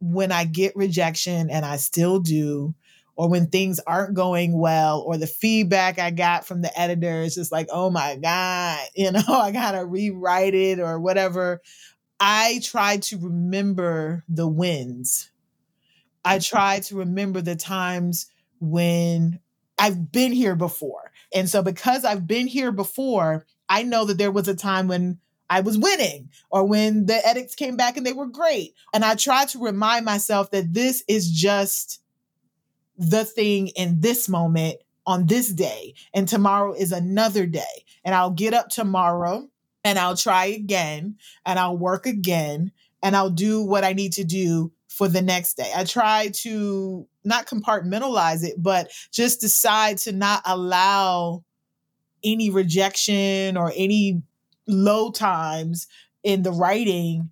[0.01, 2.75] when I get rejection, and I still do,
[3.17, 7.35] or when things aren't going well, or the feedback I got from the editor is
[7.35, 11.61] just like, oh my God, you know, I gotta rewrite it or whatever.
[12.19, 15.31] I try to remember the wins.
[16.25, 18.27] I try to remember the times
[18.61, 19.41] when
[19.81, 21.11] I've been here before.
[21.35, 25.19] And so because I've been here before, I know that there was a time when
[25.49, 28.75] I was winning or when the edits came back and they were great.
[28.93, 32.03] And I try to remind myself that this is just
[32.99, 34.77] the thing in this moment
[35.07, 35.95] on this day.
[36.13, 37.85] And tomorrow is another day.
[38.05, 39.49] And I'll get up tomorrow
[39.83, 41.17] and I'll try again
[41.47, 42.71] and I'll work again
[43.03, 45.71] and I'll do what I need to do for the next day.
[45.75, 51.45] I try to not compartmentalize it, but just decide to not allow
[52.23, 54.23] any rejection or any
[54.67, 55.87] low times
[56.23, 57.31] in the writing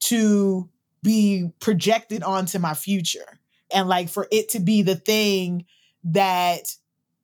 [0.00, 0.68] to
[1.02, 3.38] be projected onto my future.
[3.72, 5.66] And like for it to be the thing
[6.04, 6.74] that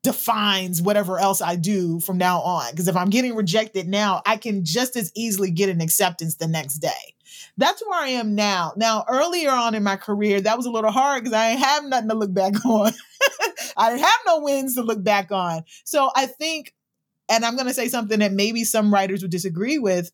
[0.03, 2.71] defines whatever else I do from now on.
[2.71, 6.49] Because if I'm getting rejected now, I can just as easily get an acceptance the
[6.49, 7.15] next day.
[7.57, 8.73] That's where I am now.
[8.77, 11.85] Now, earlier on in my career, that was a little hard because I didn't have
[11.85, 12.93] nothing to look back on.
[13.77, 15.65] I didn't have no wins to look back on.
[15.85, 16.75] So I think
[17.31, 20.11] and I'm going to say something that maybe some writers would disagree with.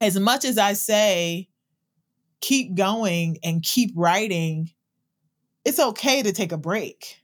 [0.00, 1.48] As much as I say,
[2.40, 4.70] keep going and keep writing,
[5.64, 7.21] it's okay to take a break.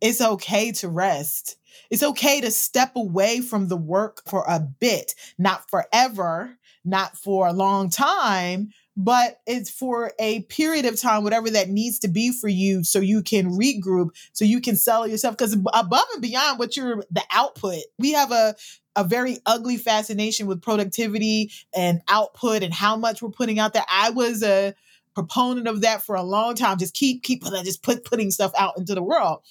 [0.00, 1.56] It's okay to rest.
[1.90, 7.46] It's okay to step away from the work for a bit, not forever, not for
[7.46, 12.32] a long time, but it's for a period of time, whatever that needs to be
[12.32, 15.36] for you, so you can regroup, so you can sell yourself.
[15.36, 18.54] Because above and beyond what you're the output, we have a
[18.96, 23.84] a very ugly fascination with productivity and output and how much we're putting out there.
[23.90, 24.74] I was a
[25.14, 26.78] proponent of that for a long time.
[26.78, 29.42] Just keep keep just put putting stuff out into the world.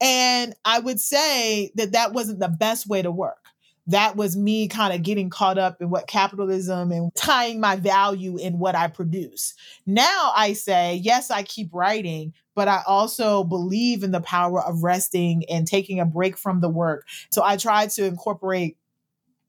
[0.00, 3.46] And I would say that that wasn't the best way to work
[3.88, 8.36] that was me kind of getting caught up in what capitalism and tying my value
[8.36, 9.54] in what I produce.
[9.86, 14.82] Now I say, yes, I keep writing, but I also believe in the power of
[14.82, 17.06] resting and taking a break from the work.
[17.30, 18.76] So I try to incorporate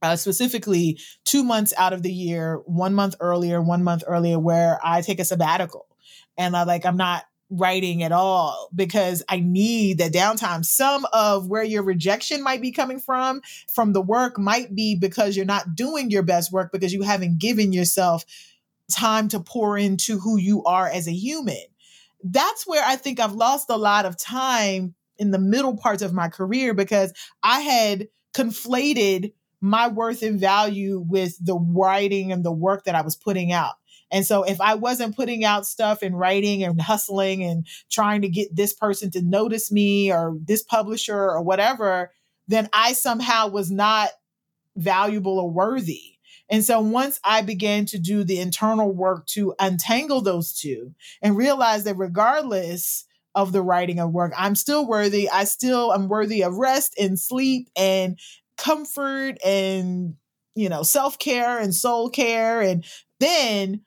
[0.04, 4.80] uh, specifically two months out of the year, one month earlier, one month earlier, where
[4.84, 5.88] I take a sabbatical.
[6.38, 10.66] And I like, I'm not writing at all because I need the downtime.
[10.66, 13.42] Some of where your rejection might be coming from,
[13.74, 17.40] from the work, might be because you're not doing your best work because you haven't
[17.40, 18.26] given yourself
[18.92, 21.64] time to pour into who you are as a human.
[22.24, 26.14] That's where I think I've lost a lot of time in the middle parts of
[26.14, 32.52] my career because I had conflated my worth and value with the writing and the
[32.52, 33.76] work that I was putting out.
[34.12, 38.30] And so if I wasn't putting out stuff and writing and hustling and trying to
[38.30, 42.12] get this person to notice me or this publisher or whatever,
[42.48, 44.10] then I somehow was not
[44.76, 46.14] valuable or worthy.
[46.50, 51.36] And so once I began to do the internal work to untangle those two and
[51.36, 53.06] realize that regardless
[53.36, 55.30] of the writing of work, I'm still worthy.
[55.30, 58.18] I still am worthy of rest and sleep and
[58.58, 60.16] comfort and
[60.56, 62.84] you know self-care and soul care and
[63.20, 63.82] then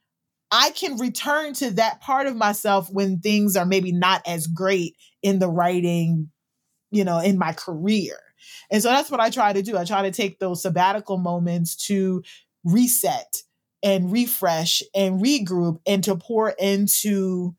[0.51, 4.96] I can return to that part of myself when things are maybe not as great
[5.22, 6.30] in the writing,
[6.90, 8.16] you know, in my career.
[8.70, 9.76] And so that's what I try to do.
[9.76, 12.22] I try to take those sabbatical moments to
[12.64, 13.42] reset
[13.82, 17.55] and refresh and regroup and to pour into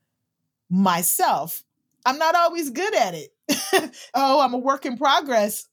[0.70, 1.64] myself.
[2.06, 3.34] I'm not always good at it.
[4.14, 5.68] oh, I'm a work in progress,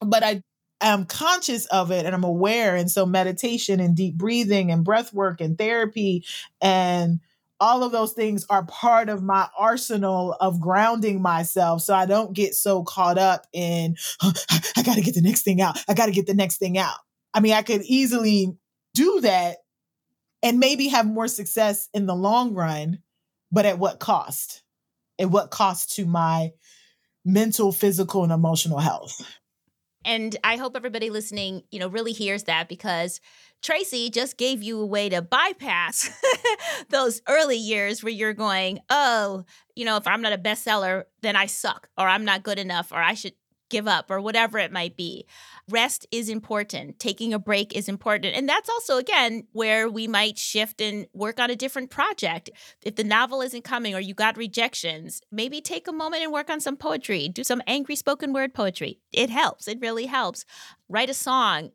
[0.00, 0.42] but I
[0.80, 2.76] am conscious of it and I'm aware.
[2.76, 6.24] And so meditation and deep breathing and breath work and therapy
[6.60, 7.20] and
[7.58, 12.34] all of those things are part of my arsenal of grounding myself so I don't
[12.34, 14.32] get so caught up in, oh,
[14.76, 15.78] I got to get the next thing out.
[15.88, 16.96] I got to get the next thing out.
[17.32, 18.56] I mean, I could easily
[18.94, 19.58] do that
[20.42, 22.98] and maybe have more success in the long run,
[23.50, 24.62] but at what cost?
[25.18, 26.52] At what cost to my
[27.24, 29.20] mental, physical, and emotional health?
[30.06, 33.20] And I hope everybody listening, you know, really hears that because
[33.60, 36.08] Tracy just gave you a way to bypass
[36.90, 39.44] those early years where you're going, oh,
[39.74, 42.92] you know, if I'm not a bestseller, then I suck, or I'm not good enough,
[42.92, 43.32] or I should
[43.68, 45.26] give up, or whatever it might be.
[45.68, 46.98] Rest is important.
[46.98, 48.36] Taking a break is important.
[48.36, 52.50] And that's also, again, where we might shift and work on a different project.
[52.84, 56.50] If the novel isn't coming or you got rejections, maybe take a moment and work
[56.50, 57.28] on some poetry.
[57.28, 59.00] Do some angry spoken word poetry.
[59.12, 59.68] It helps.
[59.68, 60.44] It really helps.
[60.88, 61.70] Write a song,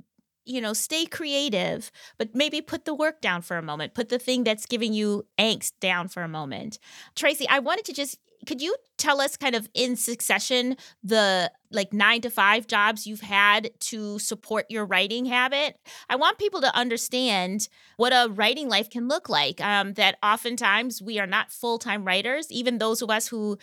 [0.46, 3.94] you know, stay creative, but maybe put the work down for a moment.
[3.94, 6.80] Put the thing that's giving you angst down for a moment.
[7.16, 11.94] Tracy, I wanted to just could you tell us kind of in succession the like
[11.94, 15.78] 9 to 5 jobs you've had to support your writing habit?
[16.10, 17.68] I want people to understand
[17.98, 19.62] what a writing life can look like.
[19.62, 23.58] Um, that oftentimes we are not full-time writers, even those of us who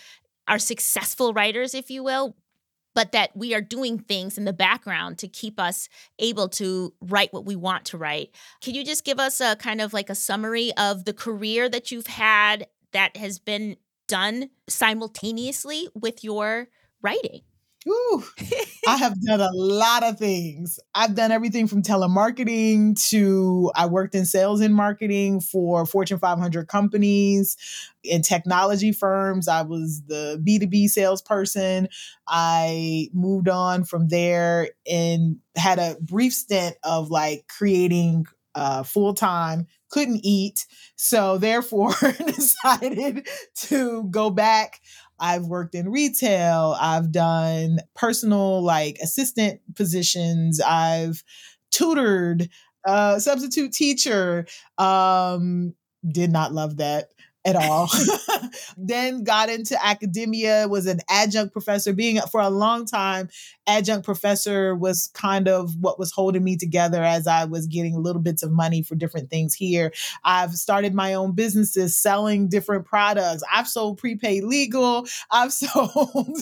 [0.47, 2.35] are successful writers, if you will,
[2.95, 7.33] but that we are doing things in the background to keep us able to write
[7.33, 8.31] what we want to write.
[8.61, 11.93] Can you just give us a kind of like a summary of the career that
[11.93, 13.77] you've had that has been
[14.09, 16.69] done simultaneously with your
[17.01, 17.43] writing?
[17.87, 18.25] Ooh,
[18.87, 20.81] I have done a lot of things.
[20.95, 26.67] I've done everything from telemarketing to I worked in sales and marketing for Fortune 500
[26.67, 27.57] companies,
[28.03, 29.49] in technology firms.
[29.49, 31.89] I was the B2B salesperson.
[32.27, 39.15] I moved on from there and had a brief stint of like creating uh, full
[39.15, 40.67] time, couldn't eat.
[40.97, 41.93] So, therefore,
[42.27, 43.27] decided
[43.69, 44.81] to go back
[45.21, 46.77] I've worked in retail.
[46.81, 50.61] I've done personal like assistant positions.
[50.61, 51.23] I've
[51.71, 52.49] tutored,
[52.87, 54.47] uh, substitute teacher.
[54.79, 55.75] Um,
[56.09, 57.09] did not love that
[57.45, 57.89] at all.
[58.77, 61.93] then got into academia, was an adjunct professor.
[61.93, 63.29] Being for a long time,
[63.67, 68.21] adjunct professor was kind of what was holding me together as I was getting little
[68.21, 69.93] bits of money for different things here.
[70.25, 73.43] I've started my own businesses selling different products.
[73.53, 76.39] I've sold prepaid legal, I've sold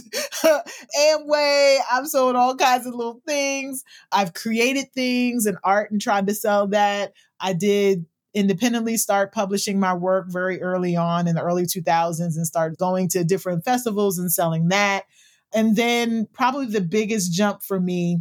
[0.98, 3.84] Amway, I've sold all kinds of little things.
[4.12, 7.12] I've created things and art and tried to sell that.
[7.40, 8.06] I did
[8.36, 13.08] independently start publishing my work very early on in the early 2000s and start going
[13.08, 15.04] to different festivals and selling that.
[15.54, 18.20] And then probably the biggest jump for me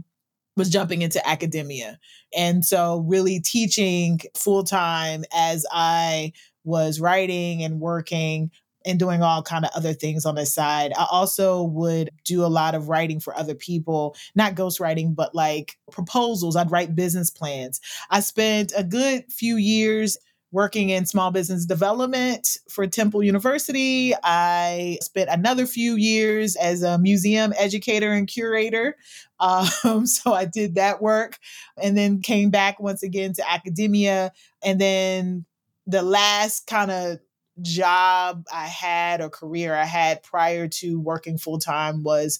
[0.55, 1.99] was jumping into academia.
[2.35, 6.31] And so really teaching full time as I
[6.63, 8.51] was writing and working
[8.85, 10.93] and doing all kind of other things on the side.
[10.97, 15.77] I also would do a lot of writing for other people, not ghostwriting, but like
[15.91, 16.55] proposals.
[16.55, 17.81] I'd write business plans.
[18.09, 20.17] I spent a good few years
[20.55, 24.13] working in small business development for Temple University.
[24.23, 28.95] I spent another few years as a museum educator and curator.
[29.37, 31.39] Um, so I did that work
[31.75, 34.31] and then came back once again to academia.
[34.63, 35.45] And then
[35.85, 37.19] the last kind of
[37.61, 42.39] job I had or career I had prior to working full time was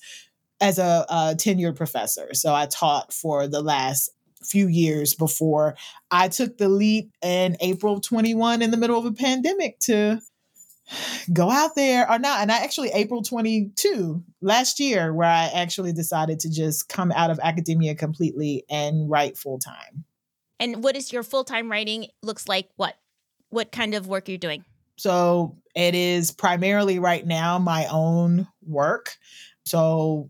[0.62, 2.34] as a, a tenured professor.
[2.34, 4.10] So I taught for the last
[4.44, 5.76] few years before
[6.12, 10.22] I took the leap in April 21 in the middle of a pandemic to
[11.34, 12.42] go out there or not.
[12.42, 17.32] And I actually, April 22 last year, where I actually decided to just come out
[17.32, 20.06] of academia completely and write full time.
[20.60, 22.70] And what is your full time writing looks like?
[22.76, 22.96] What?
[23.50, 24.64] What kind of work you're doing?
[24.98, 29.16] So it is primarily right now my own work.
[29.66, 30.30] So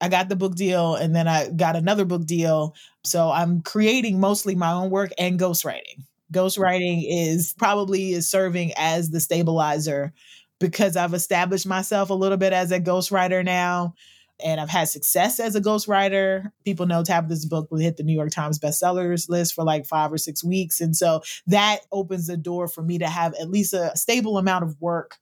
[0.00, 2.74] I got the book deal and then I got another book deal.
[3.04, 6.04] So I'm creating mostly my own work and ghostwriting.
[6.32, 10.12] Ghostwriting is probably is serving as the stabilizer
[10.58, 13.94] because I've established myself a little bit as a ghostwriter now
[14.44, 16.50] and I've had success as a ghostwriter.
[16.64, 20.12] People know Tabitha's book will hit the New York Times bestsellers list for like five
[20.12, 20.80] or six weeks.
[20.80, 24.64] And so that opens the door for me to have at least a stable amount
[24.64, 25.16] of work,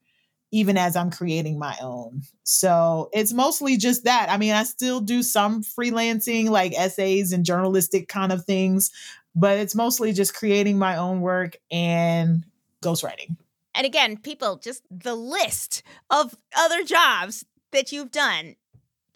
[0.51, 2.23] even as I'm creating my own.
[2.45, 4.29] So it's mostly just that.
[4.31, 8.91] I mean, I still do some freelancing, like essays and journalistic kind of things,
[9.35, 12.45] but it's mostly just creating my own work and
[12.83, 13.37] ghostwriting.
[13.75, 18.57] And again, people, just the list of other jobs that you've done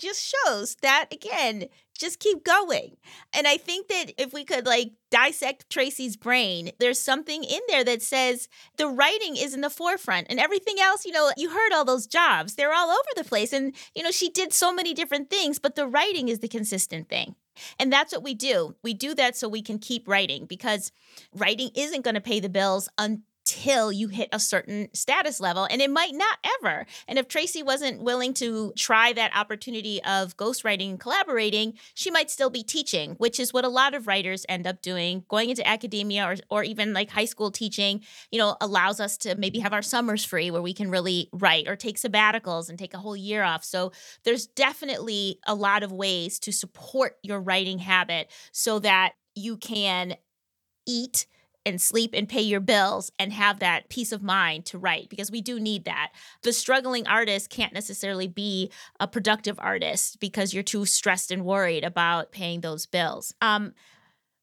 [0.05, 1.67] just shows that again,
[1.99, 2.97] just keep going.
[3.33, 7.85] And I think that if we could like dissect Tracy's brain, there's something in there
[7.85, 11.73] that says the writing is in the forefront and everything else, you know, you heard
[11.73, 13.53] all those jobs, they're all over the place.
[13.53, 17.09] And, you know, she did so many different things, but the writing is the consistent
[17.09, 17.37] thing.
[17.79, 18.75] And that's what we do.
[18.83, 20.91] We do that so we can keep writing because
[21.33, 25.67] writing isn't going to pay the bills until till you hit a certain status level
[25.71, 26.87] and it might not ever.
[27.07, 32.31] And if tracy wasn't willing to try that opportunity of ghostwriting and collaborating she might
[32.31, 35.25] still be teaching which is what a lot of writers end up doing.
[35.29, 39.35] Going into academia or, or even like high school teaching you know allows us to
[39.37, 42.95] maybe have our summers free where we can really write or take sabbaticals and take
[42.95, 43.65] a whole year off.
[43.65, 43.93] So
[44.25, 50.17] there's definitely a lot of ways to support your writing habit so that you can
[50.87, 51.27] eat
[51.67, 55.31] and sleep and pay your bills and have that peace of mind to write because
[55.31, 56.13] we do need that.
[56.43, 61.85] The struggling artist can't necessarily be a productive artist because you're too stressed and worried
[61.85, 63.35] about paying those bills.
[63.41, 63.75] Um,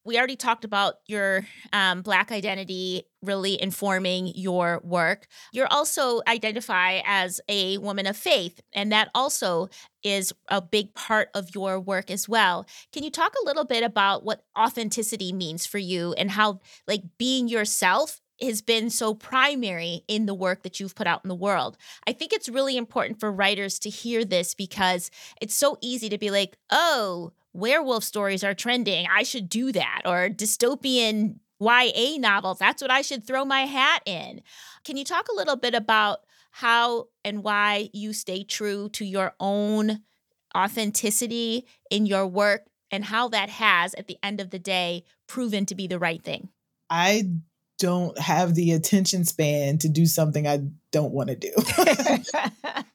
[0.04, 7.00] we already talked about your um, black identity really informing your work you're also identify
[7.04, 9.68] as a woman of faith and that also
[10.02, 13.82] is a big part of your work as well can you talk a little bit
[13.82, 20.02] about what authenticity means for you and how like being yourself has been so primary
[20.08, 21.76] in the work that you've put out in the world.
[22.06, 26.18] I think it's really important for writers to hear this because it's so easy to
[26.18, 29.06] be like, oh, werewolf stories are trending.
[29.12, 30.02] I should do that.
[30.04, 32.58] Or dystopian YA novels.
[32.58, 34.42] That's what I should throw my hat in.
[34.84, 39.34] Can you talk a little bit about how and why you stay true to your
[39.40, 40.00] own
[40.56, 45.64] authenticity in your work and how that has, at the end of the day, proven
[45.66, 46.48] to be the right thing?
[46.90, 47.30] I
[47.78, 51.52] don't have the attention span to do something I don't want to do.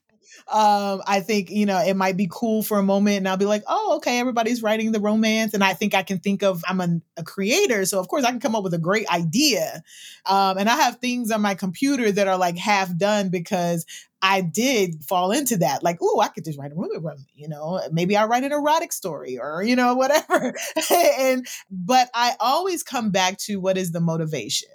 [0.50, 3.46] um, I think, you know, it might be cool for a moment and I'll be
[3.46, 5.54] like, oh, okay, everybody's writing the romance.
[5.54, 7.86] And I think I can think of, I'm a, a creator.
[7.86, 9.84] So of course I can come up with a great idea.
[10.26, 13.86] Um, and I have things on my computer that are like half done because
[14.22, 15.84] I did fall into that.
[15.84, 16.98] Like, oh, I could just write a movie,
[17.36, 20.54] you know, maybe I write an erotic story or, you know, whatever.
[21.20, 24.70] and, but I always come back to what is the motivation?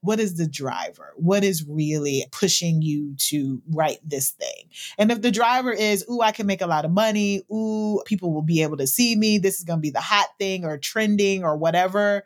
[0.00, 1.12] What is the driver?
[1.16, 4.70] What is really pushing you to write this thing?
[4.96, 8.32] And if the driver is, ooh, I can make a lot of money, ooh, people
[8.32, 10.78] will be able to see me, this is going to be the hot thing or
[10.78, 12.24] trending or whatever,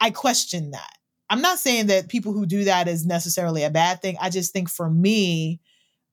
[0.00, 0.92] I question that.
[1.30, 4.16] I'm not saying that people who do that is necessarily a bad thing.
[4.20, 5.60] I just think for me,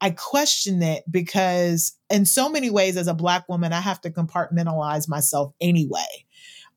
[0.01, 4.11] I question it because in so many ways as a black woman, I have to
[4.11, 6.25] compartmentalize myself anyway.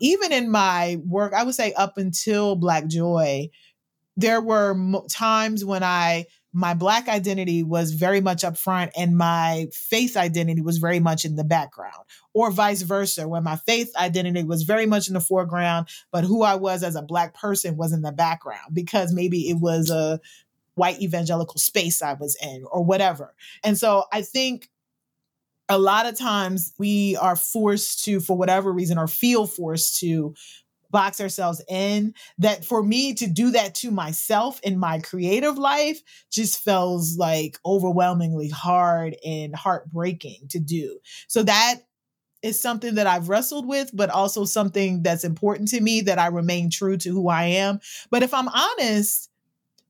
[0.01, 3.51] Even in my work, I would say up until Black Joy,
[4.19, 4.77] there were
[5.09, 10.61] times when I my black identity was very much up front and my faith identity
[10.61, 12.05] was very much in the background
[12.35, 16.43] or vice versa when my faith identity was very much in the foreground but who
[16.43, 20.19] I was as a black person was in the background because maybe it was a
[20.75, 23.35] white evangelical space I was in or whatever.
[23.63, 24.69] And so I think
[25.69, 30.35] a lot of times we are forced to for whatever reason or feel forced to
[30.91, 36.01] box ourselves in that for me to do that to myself in my creative life
[36.31, 40.99] just feels like overwhelmingly hard and heartbreaking to do.
[41.27, 41.81] So that
[42.43, 46.29] is something that I've wrestled with, but also something that's important to me that I
[46.29, 47.81] remain true to who I am.
[48.11, 49.31] But if I'm honest,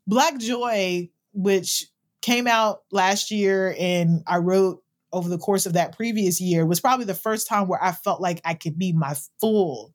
[0.07, 1.87] Black Joy, which
[2.23, 4.83] came out last year and I wrote
[5.13, 8.21] over the course of that previous year, was probably the first time where I felt
[8.21, 9.95] like I could be my full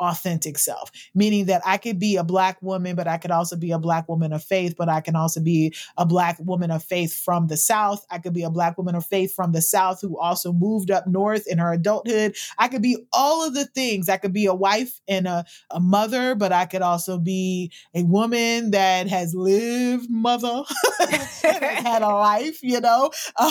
[0.00, 3.72] authentic self, meaning that I could be a Black woman, but I could also be
[3.72, 7.14] a Black woman of faith, but I can also be a Black woman of faith
[7.14, 8.04] from the South.
[8.10, 11.06] I could be a Black woman of faith from the South who also moved up
[11.06, 12.36] north in her adulthood.
[12.58, 14.08] I could be all of the things.
[14.08, 18.02] I could be a wife and a, a mother, but I could also be a
[18.02, 20.62] woman that has lived mother,
[21.42, 23.10] had a life, you know?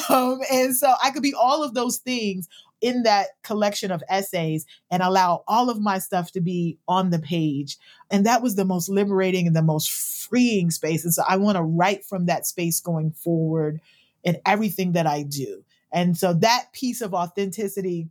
[0.10, 2.48] Um, and so I could be all of those things
[2.84, 7.18] in that collection of essays and allow all of my stuff to be on the
[7.18, 7.78] page.
[8.12, 11.06] And that was the most liberating and the most freeing space.
[11.06, 13.80] And so I want to write from that space going forward
[14.24, 15.64] in everything that I do.
[15.94, 18.10] And so that piece of authenticity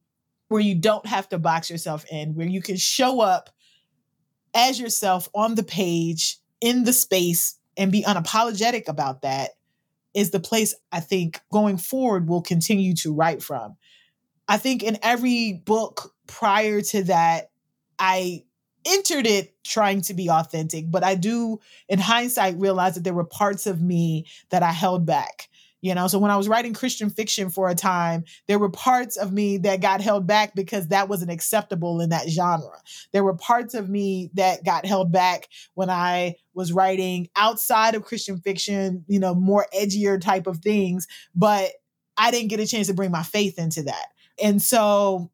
[0.49, 3.51] where you don't have to box yourself in, where you can show up
[4.55, 9.51] as yourself on the page in the space and be unapologetic about that
[10.15, 13.77] is the place I think going forward will continue to write from.
[14.53, 17.49] I think in every book prior to that,
[17.99, 18.45] I
[18.85, 23.25] entered it trying to be authentic, but I do, in hindsight, realize that there were
[23.25, 25.49] parts of me that I held back.
[25.81, 29.17] You know, so when I was writing Christian fiction for a time, there were parts
[29.17, 32.79] of me that got held back because that wasn't acceptable in that genre.
[33.13, 38.05] There were parts of me that got held back when I was writing outside of
[38.05, 41.71] Christian fiction, you know, more edgier type of things, but
[42.19, 44.09] I didn't get a chance to bring my faith into that.
[44.43, 45.31] And so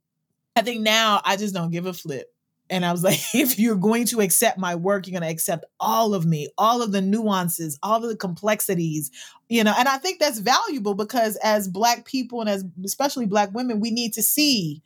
[0.56, 2.32] I think now I just don't give a flip.
[2.70, 5.64] And I was like, if you're going to accept my work, you're going to accept
[5.80, 9.10] all of me, all of the nuances, all of the complexities,
[9.48, 9.74] you know.
[9.78, 13.90] And I think that's valuable because as Black people and as especially Black women, we
[13.90, 14.82] need to see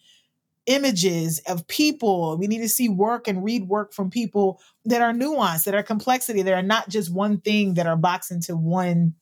[0.67, 2.37] images of people.
[2.37, 5.83] We need to see work and read work from people that are nuanced, that are
[5.83, 9.15] complexity, that are not just one thing that are boxed into one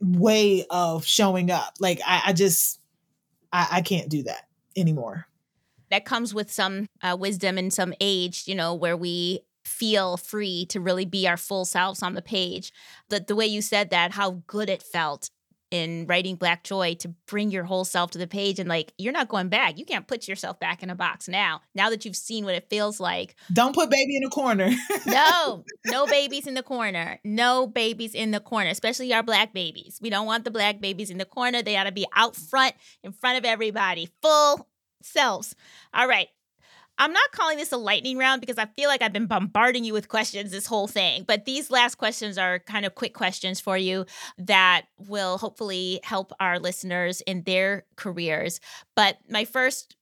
[0.00, 1.74] way of showing up.
[1.80, 2.80] Like I, I just,
[3.54, 5.26] I, I can't do that anymore
[5.94, 10.66] that comes with some uh, wisdom and some age, you know, where we feel free
[10.66, 12.72] to really be our full selves on the page.
[13.10, 15.30] The the way you said that, how good it felt
[15.74, 19.12] in writing Black Joy to bring your whole self to the page and like you're
[19.12, 19.76] not going back.
[19.76, 21.62] You can't put yourself back in a box now.
[21.74, 23.34] Now that you've seen what it feels like.
[23.52, 24.70] Don't put baby in a corner.
[25.06, 27.18] no, no babies in the corner.
[27.24, 29.98] No babies in the corner, especially our black babies.
[30.00, 31.60] We don't want the black babies in the corner.
[31.60, 34.68] They ought to be out front in front of everybody, full
[35.02, 35.56] selves.
[35.92, 36.28] All right.
[36.98, 39.92] I'm not calling this a lightning round because I feel like I've been bombarding you
[39.92, 41.24] with questions this whole thing.
[41.26, 44.06] But these last questions are kind of quick questions for you
[44.38, 48.60] that will hopefully help our listeners in their careers.
[48.94, 49.96] But my first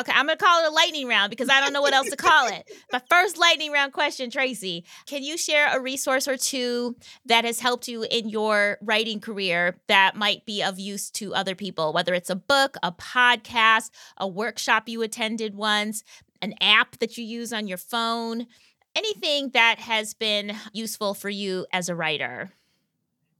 [0.00, 2.16] okay, I'm gonna call it a lightning round because I don't know what else to
[2.16, 2.70] call it.
[2.92, 4.84] My first lightning round question, Tracy.
[5.06, 6.96] Can you share a resource or two
[7.26, 11.54] that has helped you in your writing career that might be of use to other
[11.54, 16.02] people, whether it's a book, a podcast, a workshop you attended once,
[16.42, 18.46] an app that you use on your phone,
[18.94, 22.50] anything that has been useful for you as a writer?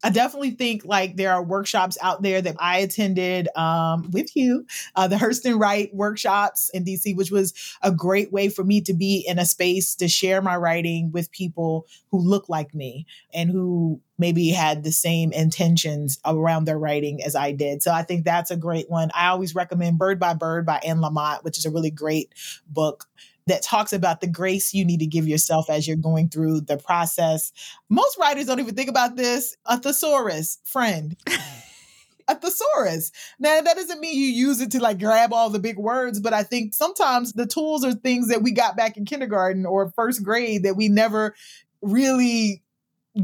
[0.06, 4.64] I definitely think like there are workshops out there that I attended um, with you,
[4.94, 7.52] uh, the Hurston Wright workshops in DC, which was
[7.82, 11.32] a great way for me to be in a space to share my writing with
[11.32, 13.04] people who look like me
[13.34, 17.82] and who maybe had the same intentions around their writing as I did.
[17.82, 19.10] So I think that's a great one.
[19.12, 22.32] I always recommend Bird by Bird by Anne Lamott, which is a really great
[22.68, 23.08] book
[23.46, 26.76] that talks about the grace you need to give yourself as you're going through the
[26.76, 27.52] process.
[27.88, 29.56] Most writers don't even think about this.
[29.66, 31.16] A thesaurus, friend.
[32.28, 33.12] a thesaurus.
[33.38, 36.32] Now that doesn't mean you use it to like grab all the big words, but
[36.32, 40.24] I think sometimes the tools are things that we got back in kindergarten or first
[40.24, 41.34] grade that we never
[41.82, 42.62] really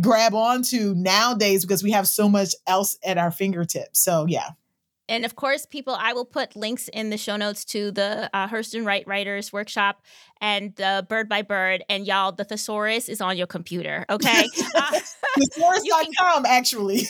[0.00, 3.98] grab onto nowadays because we have so much else at our fingertips.
[3.98, 4.50] So yeah.
[5.08, 8.48] And of course, people, I will put links in the show notes to the uh,
[8.48, 10.02] Hurston Wright Writers Workshop
[10.40, 11.84] and the Bird by Bird.
[11.88, 14.46] And y'all, the thesaurus is on your computer, okay?
[14.74, 15.00] Uh,
[15.38, 17.06] Thesaurus.com, actually.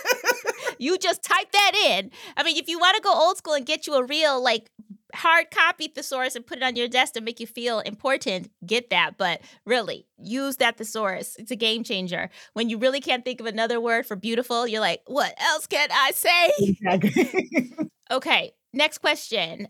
[0.78, 2.10] you just type that in.
[2.36, 4.70] I mean, if you want to go old school and get you a real, like,
[5.14, 8.90] hard copy thesaurus and put it on your desk to make you feel important, get
[8.90, 9.16] that.
[9.18, 11.36] But really, use that thesaurus.
[11.38, 12.30] It's a game changer.
[12.52, 15.88] When you really can't think of another word for beautiful, you're like, what else can
[15.92, 16.50] I say?
[16.58, 17.72] Exactly.
[18.10, 19.68] okay, next question.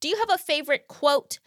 [0.00, 1.38] Do you have a favorite quote,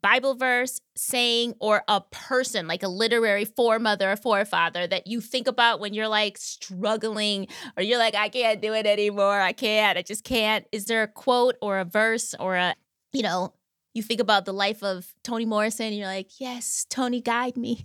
[0.00, 5.46] Bible verse, saying, or a person, like a literary foremother or forefather that you think
[5.46, 9.40] about when you're like struggling or you're like, I can't do it anymore.
[9.40, 9.98] I can't.
[9.98, 10.64] I just can't.
[10.72, 12.74] Is there a quote or a verse or a
[13.12, 13.54] you know,
[13.94, 17.82] you think about the life of Toni Morrison you're like, yes, Toni, guide me.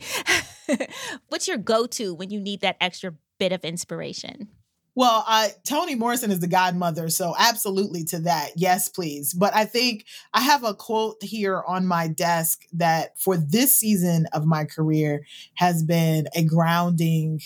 [1.27, 4.49] What's your go to when you need that extra bit of inspiration?
[4.95, 8.51] Well, uh, Toni Morrison is the godmother, so absolutely to that.
[8.55, 9.33] Yes, please.
[9.33, 10.05] But I think
[10.35, 15.25] I have a quote here on my desk that for this season of my career
[15.55, 17.41] has been a grounding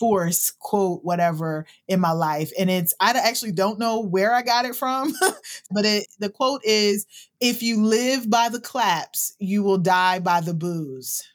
[0.00, 2.50] force quote whatever in my life.
[2.58, 5.12] And it's i actually don't know where i got it from
[5.70, 7.06] but it the quote is
[7.40, 11.28] if you live by the claps you will die by the booze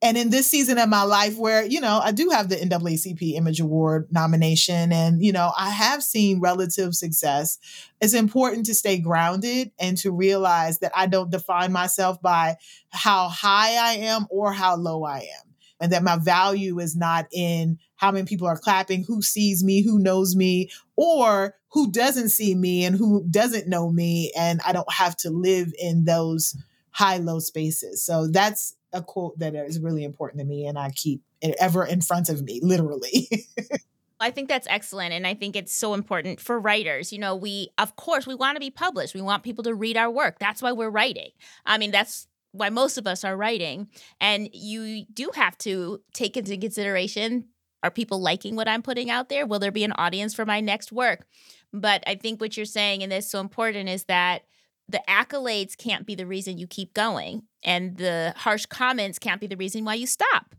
[0.00, 3.34] and in this season of my life where you know i do have the naacp
[3.34, 7.58] image award nomination and you know i have seen relative success
[8.00, 12.56] it's important to stay grounded and to realize that i don't define myself by
[12.90, 15.47] how high i am or how low i am
[15.80, 19.82] and that my value is not in how many people are clapping, who sees me,
[19.82, 24.32] who knows me, or who doesn't see me and who doesn't know me.
[24.36, 26.56] And I don't have to live in those
[26.90, 28.04] high low spaces.
[28.04, 30.66] So that's a quote that is really important to me.
[30.66, 33.28] And I keep it ever in front of me, literally.
[34.20, 35.12] I think that's excellent.
[35.12, 37.12] And I think it's so important for writers.
[37.12, 39.14] You know, we, of course, we want to be published.
[39.14, 40.40] We want people to read our work.
[40.40, 41.30] That's why we're writing.
[41.64, 42.26] I mean, that's
[42.58, 43.88] why most of us are writing.
[44.20, 47.44] And you do have to take into consideration
[47.82, 49.46] Are people liking what I'm putting out there?
[49.46, 51.26] Will there be an audience for my next work?
[51.72, 54.42] But I think what you're saying, and this so important, is that
[54.88, 59.46] the accolades can't be the reason you keep going, and the harsh comments can't be
[59.46, 60.54] the reason why you stop.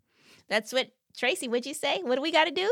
[0.47, 2.01] That's what Tracy, what'd you say?
[2.03, 2.71] What do we got to do?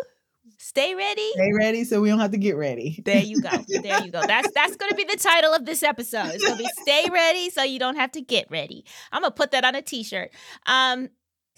[0.58, 1.32] Stay ready.
[1.34, 3.02] Stay ready so we don't have to get ready.
[3.04, 3.50] There you go.
[3.68, 4.22] There you go.
[4.26, 6.32] That's that's going to be the title of this episode.
[6.34, 8.86] It's going to be Stay ready so you don't have to get ready.
[9.12, 10.32] I'm going to put that on a t-shirt.
[10.66, 11.10] Um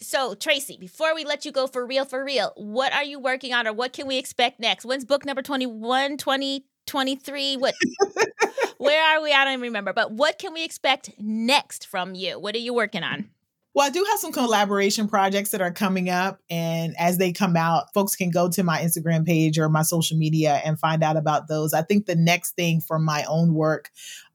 [0.01, 3.53] so Tracy, before we let you go for real for real, what are you working
[3.53, 4.85] on or what can we expect next?
[4.85, 7.57] When's book number 21, 20, 23?
[7.57, 7.75] What
[8.77, 9.33] Where are we?
[9.33, 9.91] I don't even remember.
[9.91, 12.39] But what can we expect next from you?
[12.39, 13.29] What are you working on?
[13.75, 16.39] Well, I do have some collaboration projects that are coming up.
[16.49, 20.17] And as they come out, folks can go to my Instagram page or my social
[20.17, 21.73] media and find out about those.
[21.73, 23.91] I think the next thing for my own work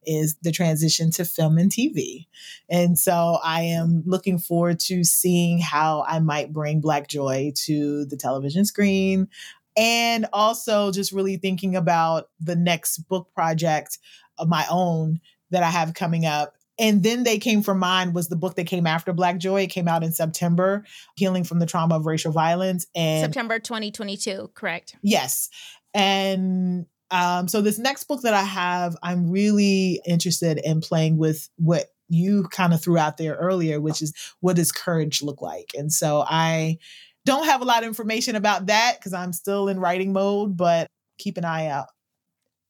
[0.06, 2.26] is the transition to film and TV.
[2.68, 8.04] And so I am looking forward to seeing how I might bring Black Joy to
[8.04, 9.28] the television screen.
[9.76, 13.98] And also just really thinking about the next book project
[14.38, 15.20] of my own
[15.50, 18.66] that I have coming up and then they Came for Mine was the book that
[18.66, 19.62] came after black joy.
[19.62, 20.84] It came out in september
[21.16, 24.96] healing from the trauma of racial violence and september 2022 correct?
[25.02, 25.50] Yes.
[25.92, 31.48] And um, so this next book that i have i'm really interested in playing with
[31.56, 35.70] what you kind of threw out there earlier which is what does courage look like?
[35.76, 36.78] And so i
[37.24, 40.88] don't have a lot of information about that because i'm still in writing mode but
[41.18, 41.86] keep an eye out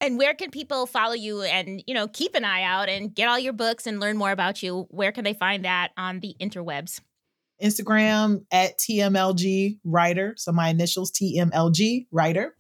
[0.00, 3.28] and where can people follow you and, you know, keep an eye out and get
[3.28, 4.86] all your books and learn more about you?
[4.90, 7.00] Where can they find that on the interwebs?
[7.62, 10.34] Instagram at TMLG Writer.
[10.36, 12.56] So my initials TMLG Writer.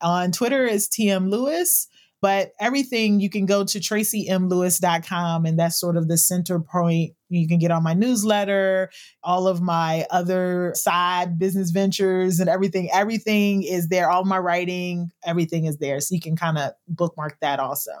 [0.00, 1.88] On Twitter is TM Lewis.
[2.20, 7.12] But everything you can go to tracymlewis.com, and that's sort of the center point.
[7.38, 8.90] You can get on my newsletter,
[9.22, 12.90] all of my other side business ventures, and everything.
[12.92, 14.10] Everything is there.
[14.10, 16.00] All my writing, everything is there.
[16.00, 17.92] So you can kind of bookmark that also.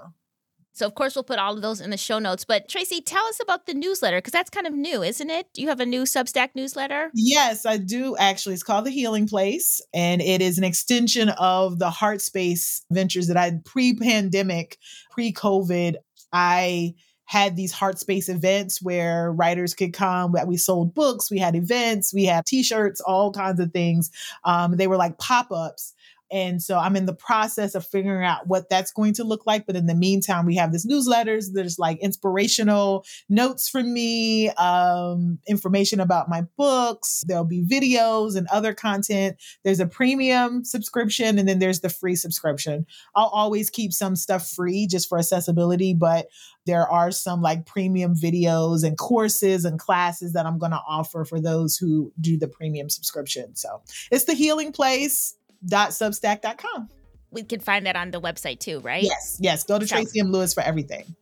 [0.76, 2.44] So, of course, we'll put all of those in the show notes.
[2.44, 5.46] But, Tracy, tell us about the newsletter because that's kind of new, isn't it?
[5.54, 7.10] Do you have a new Substack newsletter?
[7.14, 8.54] Yes, I do actually.
[8.54, 13.28] It's called The Healing Place, and it is an extension of the Heart Space ventures
[13.28, 14.78] that I pre pandemic,
[15.12, 15.94] pre COVID,
[16.32, 16.94] I
[17.26, 20.34] had these heart space events where writers could come.
[20.46, 24.10] We sold books we had events we had t-shirts all kinds of things.
[24.44, 25.94] Um, they were like pop-ups
[26.30, 29.66] and so I'm in the process of figuring out what that's going to look like.
[29.66, 31.52] But in the meantime, we have this newsletters.
[31.52, 37.22] There's like inspirational notes from me, um, information about my books.
[37.26, 39.36] There'll be videos and other content.
[39.64, 42.86] There's a premium subscription and then there's the free subscription.
[43.14, 46.26] I'll always keep some stuff free just for accessibility, but
[46.66, 51.24] there are some like premium videos and courses and classes that I'm going to offer
[51.24, 53.54] for those who do the premium subscription.
[53.54, 56.88] So it's the healing place Substack.com.
[57.30, 59.02] We can find that on the website too, right?
[59.02, 59.64] Yes, yes.
[59.64, 60.30] Go to so, Tracy M.
[60.30, 61.14] Lewis for everything.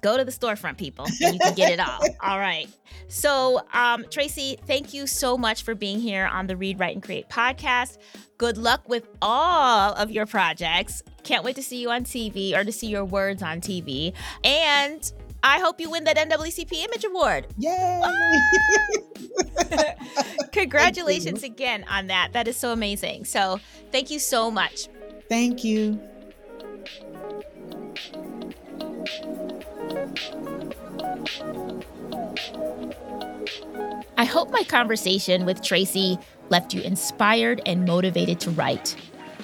[0.00, 2.00] Go to the storefront, people, and you can get it all.
[2.22, 2.68] all right.
[3.08, 7.02] So, um, Tracy, thank you so much for being here on the Read, Write, and
[7.02, 7.98] Create podcast.
[8.36, 11.02] Good luck with all of your projects.
[11.24, 14.12] Can't wait to see you on TV or to see your words on TV.
[14.44, 15.12] And
[15.42, 17.46] I hope you win that NAACP Image Award.
[17.58, 18.02] Yay!
[20.52, 22.32] Congratulations again on that.
[22.32, 23.24] That is so amazing.
[23.24, 23.60] So,
[23.92, 24.88] thank you so much.
[25.28, 26.00] Thank you.
[34.18, 36.18] I hope my conversation with Tracy
[36.48, 38.96] left you inspired and motivated to write.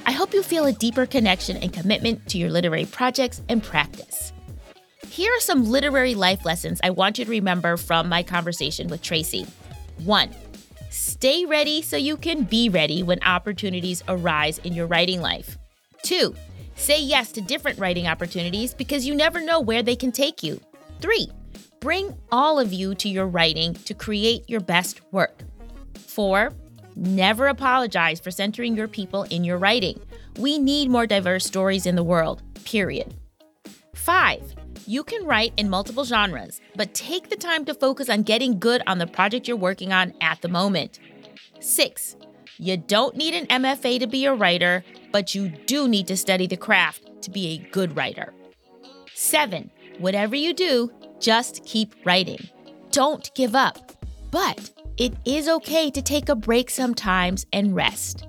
[0.05, 4.34] I hope you feel a deeper connection and commitment to your literary projects and practice.
[5.15, 9.01] Here are some literary life lessons I want you to remember from my conversation with
[9.01, 9.47] Tracy.
[10.03, 10.31] One,
[10.91, 15.57] stay ready so you can be ready when opportunities arise in your writing life.
[16.03, 16.35] Two,
[16.75, 20.61] say yes to different writing opportunities because you never know where they can take you.
[21.01, 21.29] Three,
[21.79, 25.45] bring all of you to your writing to create your best work.
[25.95, 26.53] Four,
[26.97, 30.01] never apologize for centering your people in your writing.
[30.41, 33.15] We need more diverse stories in the world, period.
[33.95, 34.57] Five,
[34.87, 38.82] you can write in multiple genres, but take the time to focus on getting good
[38.87, 40.99] on the project you're working on at the moment.
[41.61, 42.16] Six,
[42.59, 46.47] you don't need an MFA to be a writer, but you do need to study
[46.47, 48.32] the craft to be a good writer.
[49.14, 52.49] Seven, whatever you do, just keep writing.
[52.91, 53.93] Don't give up.
[54.30, 58.26] But it is okay to take a break sometimes and rest.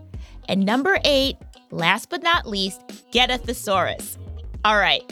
[0.48, 1.38] And number eight,
[1.72, 2.82] last but not least,
[3.12, 4.18] get a thesaurus.
[4.64, 5.04] All right,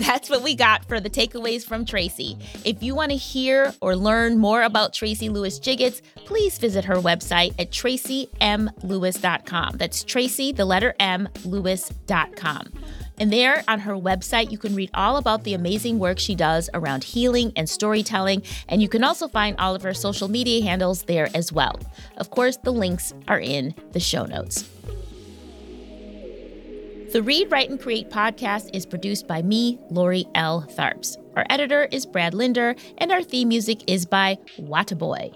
[0.00, 2.38] that's what we got for the takeaways from Tracy.
[2.64, 6.96] If you want to hear or learn more about Tracy Lewis Giggetts, please visit her
[6.96, 9.76] website at tracymlewis.com.
[9.76, 12.72] That's Tracy, the letter M, Lewis.com.
[13.18, 16.70] And there on her website, you can read all about the amazing work she does
[16.72, 18.42] around healing and storytelling.
[18.68, 21.78] And you can also find all of her social media handles there as well.
[22.16, 24.64] Of course, the links are in the show notes.
[27.12, 30.64] The Read, Write, and Create podcast is produced by me, Lori L.
[30.70, 31.16] Tharps.
[31.34, 35.34] Our editor is Brad Linder, and our theme music is by Wataboy.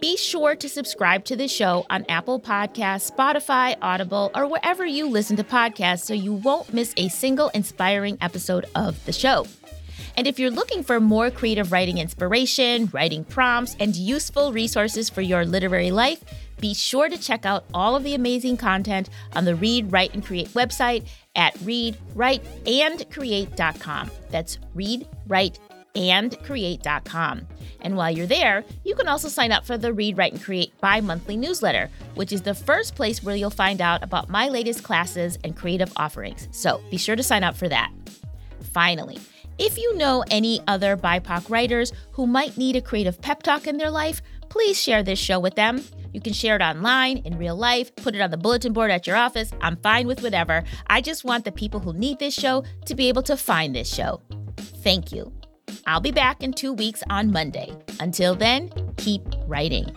[0.00, 5.08] Be sure to subscribe to the show on Apple Podcasts, Spotify, Audible, or wherever you
[5.08, 9.46] listen to podcasts so you won't miss a single inspiring episode of the show.
[10.16, 15.20] And if you're looking for more creative writing inspiration, writing prompts, and useful resources for
[15.20, 16.24] your literary life,
[16.58, 20.24] be sure to check out all of the amazing content on the Read, Write, and
[20.24, 24.10] Create website at readwriteandcreate.com.
[24.30, 25.58] That's read, write,
[25.94, 27.46] and create.com.
[27.82, 30.72] And while you're there, you can also sign up for the Read, Write, and Create
[30.80, 34.82] bi monthly newsletter, which is the first place where you'll find out about my latest
[34.82, 36.48] classes and creative offerings.
[36.52, 37.92] So be sure to sign up for that.
[38.72, 39.18] Finally,
[39.58, 43.76] if you know any other BIPOC writers who might need a creative pep talk in
[43.76, 45.82] their life, please share this show with them.
[46.12, 49.06] You can share it online, in real life, put it on the bulletin board at
[49.06, 49.50] your office.
[49.60, 50.64] I'm fine with whatever.
[50.86, 53.92] I just want the people who need this show to be able to find this
[53.92, 54.22] show.
[54.82, 55.32] Thank you.
[55.86, 57.72] I'll be back in two weeks on Monday.
[58.00, 59.94] Until then, keep writing.